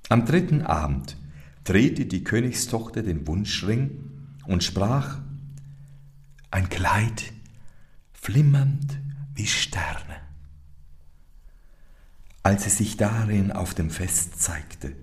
Am 0.09 0.25
dritten 0.25 0.61
Abend 0.61 1.17
drehte 1.63 2.05
die 2.05 2.23
Königstochter 2.23 3.01
den 3.01 3.25
Wunschring 3.25 3.91
und 4.45 4.63
sprach 4.63 5.17
Ein 6.51 6.69
Kleid, 6.69 7.33
flimmernd 8.13 8.99
wie 9.33 9.47
Sterne. 9.47 10.21
Als 12.43 12.63
sie 12.63 12.69
sich 12.69 12.97
darin 12.97 13.51
auf 13.51 13.73
dem 13.73 13.89
Fest 13.89 14.41
zeigte, 14.41 14.95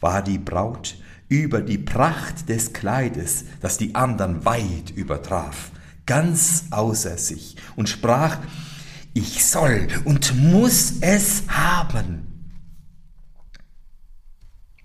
war 0.00 0.22
die 0.22 0.38
Braut 0.38 0.96
über 1.28 1.62
die 1.62 1.78
Pracht 1.78 2.48
des 2.48 2.72
Kleides, 2.72 3.44
das 3.60 3.78
die 3.78 3.94
andern 3.94 4.44
weit 4.44 4.90
übertraf, 4.90 5.70
ganz 6.06 6.64
außer 6.70 7.16
sich 7.16 7.56
und 7.76 7.88
sprach, 7.88 8.38
ich 9.14 9.44
soll 9.44 9.88
und 10.04 10.34
muss 10.36 10.94
es 11.00 11.44
haben. 11.48 12.52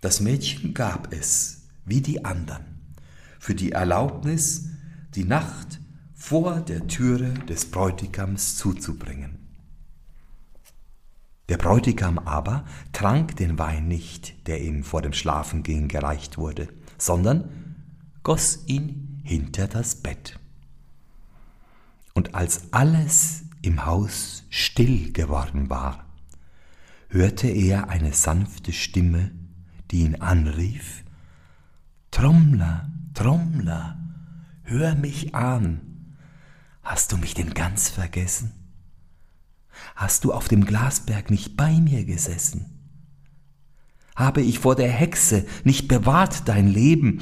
Das 0.02 0.22
Mädchen 0.22 0.74
gab 0.74 1.12
es, 1.12 1.64
wie 1.84 2.02
die 2.02 2.24
andern, 2.24 2.66
für 3.40 3.56
die 3.56 3.72
Erlaubnis, 3.72 4.68
die 5.16 5.26
Nacht 5.26 5.79
vor 6.30 6.60
der 6.60 6.86
Türe 6.86 7.34
des 7.50 7.72
Bräutigams 7.72 8.56
zuzubringen. 8.56 9.40
Der 11.50 11.58
Bräutigam 11.58 12.20
aber 12.20 12.66
trank 12.94 13.36
den 13.38 13.58
Wein 13.58 13.88
nicht, 13.88 14.46
der 14.46 14.62
ihm 14.62 14.84
vor 14.84 15.02
dem 15.02 15.14
Schlafengehen 15.14 15.88
gereicht 15.88 16.38
wurde, 16.38 16.68
sondern 17.00 17.50
goss 18.22 18.60
ihn 18.68 19.20
hinter 19.24 19.68
das 19.68 19.96
Bett. 19.96 20.38
Und 22.14 22.36
als 22.36 22.74
alles 22.74 23.46
im 23.64 23.88
Haus 23.88 24.44
still 24.52 25.12
geworden 25.12 25.72
war, 25.72 26.06
hörte 27.08 27.48
er 27.48 27.90
eine 27.90 28.14
sanfte 28.14 28.72
Stimme, 28.72 29.32
die 29.90 30.02
ihn 30.02 30.22
anrief, 30.22 31.04
Trommler, 32.12 32.88
Trommler, 33.16 33.98
hör 34.62 34.94
mich 34.94 35.34
an, 35.34 35.89
hast 36.90 37.12
du 37.12 37.18
mich 37.18 37.36
denn 37.36 37.54
ganz 37.54 37.88
vergessen? 37.88 38.52
Hast 39.96 40.24
du 40.24 40.34
auf 40.34 40.48
dem 40.48 40.66
Glasberg 40.66 41.30
nicht 41.30 41.56
bei 41.56 41.72
mir 41.72 42.04
gesessen? 42.04 42.66
Habe 44.16 44.42
ich 44.42 44.58
vor 44.58 44.76
der 44.76 44.90
Hexe 44.90 45.46
nicht 45.64 45.88
bewahrt 45.88 46.48
dein 46.48 46.68
Leben? 46.68 47.20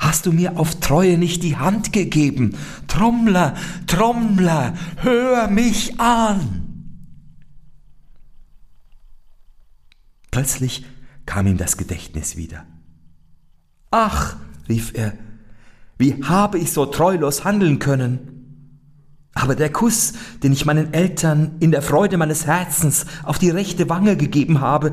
Hast 0.00 0.26
du 0.26 0.32
mir 0.32 0.58
auf 0.58 0.80
Treue 0.80 1.16
nicht 1.16 1.44
die 1.44 1.56
Hand 1.56 1.92
gegeben? 1.92 2.56
Trommler, 2.88 3.54
Trommler, 3.86 4.74
hör 4.96 5.46
mich 5.46 6.00
an! 6.00 6.62
Plötzlich 10.32 10.84
kam 11.24 11.46
ihm 11.46 11.56
das 11.56 11.76
Gedächtnis 11.76 12.36
wieder. 12.36 12.66
Ach, 13.92 14.36
rief 14.68 14.92
er, 14.92 15.16
wie 15.98 16.24
habe 16.24 16.58
ich 16.58 16.72
so 16.72 16.84
treulos 16.86 17.44
handeln 17.44 17.78
können? 17.78 18.33
Aber 19.34 19.56
der 19.56 19.70
Kuss, 19.70 20.12
den 20.42 20.52
ich 20.52 20.64
meinen 20.64 20.92
Eltern 20.94 21.56
in 21.60 21.72
der 21.72 21.82
Freude 21.82 22.16
meines 22.16 22.46
Herzens 22.46 23.04
auf 23.24 23.38
die 23.38 23.50
rechte 23.50 23.88
Wange 23.88 24.16
gegeben 24.16 24.60
habe, 24.60 24.92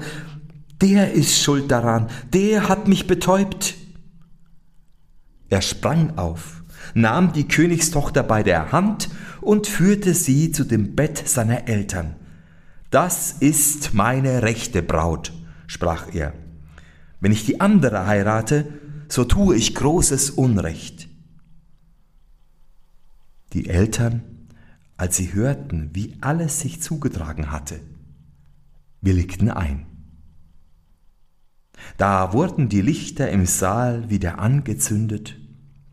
der 0.81 1.13
ist 1.13 1.39
schuld 1.39 1.69
daran, 1.69 2.09
der 2.33 2.67
hat 2.67 2.87
mich 2.87 3.05
betäubt. 3.05 3.75
Er 5.49 5.61
sprang 5.61 6.17
auf, 6.17 6.63
nahm 6.95 7.33
die 7.33 7.47
Königstochter 7.47 8.23
bei 8.23 8.41
der 8.41 8.71
Hand 8.71 9.09
und 9.41 9.67
führte 9.67 10.15
sie 10.15 10.51
zu 10.51 10.63
dem 10.63 10.95
Bett 10.95 11.27
seiner 11.29 11.67
Eltern. 11.67 12.15
Das 12.89 13.33
ist 13.33 13.93
meine 13.93 14.41
rechte 14.41 14.81
Braut, 14.81 15.31
sprach 15.67 16.13
er. 16.13 16.33
Wenn 17.19 17.31
ich 17.31 17.45
die 17.45 17.61
andere 17.61 18.07
heirate, 18.07 18.67
so 19.07 19.23
tue 19.23 19.55
ich 19.55 19.75
großes 19.75 20.31
Unrecht. 20.31 21.07
Die 23.53 23.69
Eltern 23.69 24.23
als 25.01 25.17
sie 25.17 25.33
hörten, 25.33 25.89
wie 25.93 26.15
alles 26.21 26.59
sich 26.59 26.79
zugetragen 26.79 27.51
hatte, 27.51 27.79
willigten 29.01 29.49
ein. 29.49 29.87
Da 31.97 32.33
wurden 32.33 32.69
die 32.69 32.81
Lichter 32.81 33.31
im 33.31 33.47
Saal 33.47 34.11
wieder 34.11 34.37
angezündet, 34.37 35.39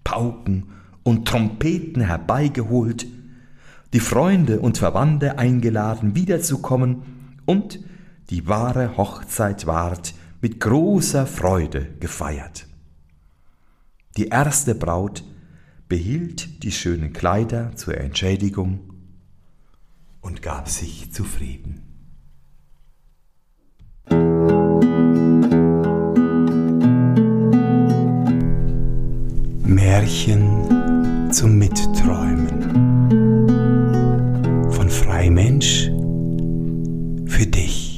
Pauken 0.04 0.72
und 1.04 1.26
Trompeten 1.26 2.02
herbeigeholt, 2.02 3.06
die 3.94 4.00
Freunde 4.00 4.60
und 4.60 4.76
Verwandte 4.76 5.38
eingeladen, 5.38 6.14
wiederzukommen, 6.14 7.38
und 7.46 7.80
die 8.28 8.46
wahre 8.46 8.98
Hochzeit 8.98 9.66
ward 9.66 10.12
mit 10.42 10.60
großer 10.60 11.26
Freude 11.26 11.94
gefeiert. 11.98 12.66
Die 14.18 14.28
erste 14.28 14.74
Braut 14.74 15.24
behielt 15.88 16.62
die 16.62 16.72
schönen 16.72 17.14
Kleider 17.14 17.74
zur 17.74 17.96
Entschädigung 17.96 18.87
und 20.28 20.42
gab 20.42 20.68
sich 20.68 21.10
zufrieden. 21.10 21.80
Märchen 29.64 31.30
zum 31.32 31.56
Mitträumen 31.56 32.48
von 34.70 34.90
Freimensch 34.90 35.90
für 37.26 37.46
dich. 37.46 37.97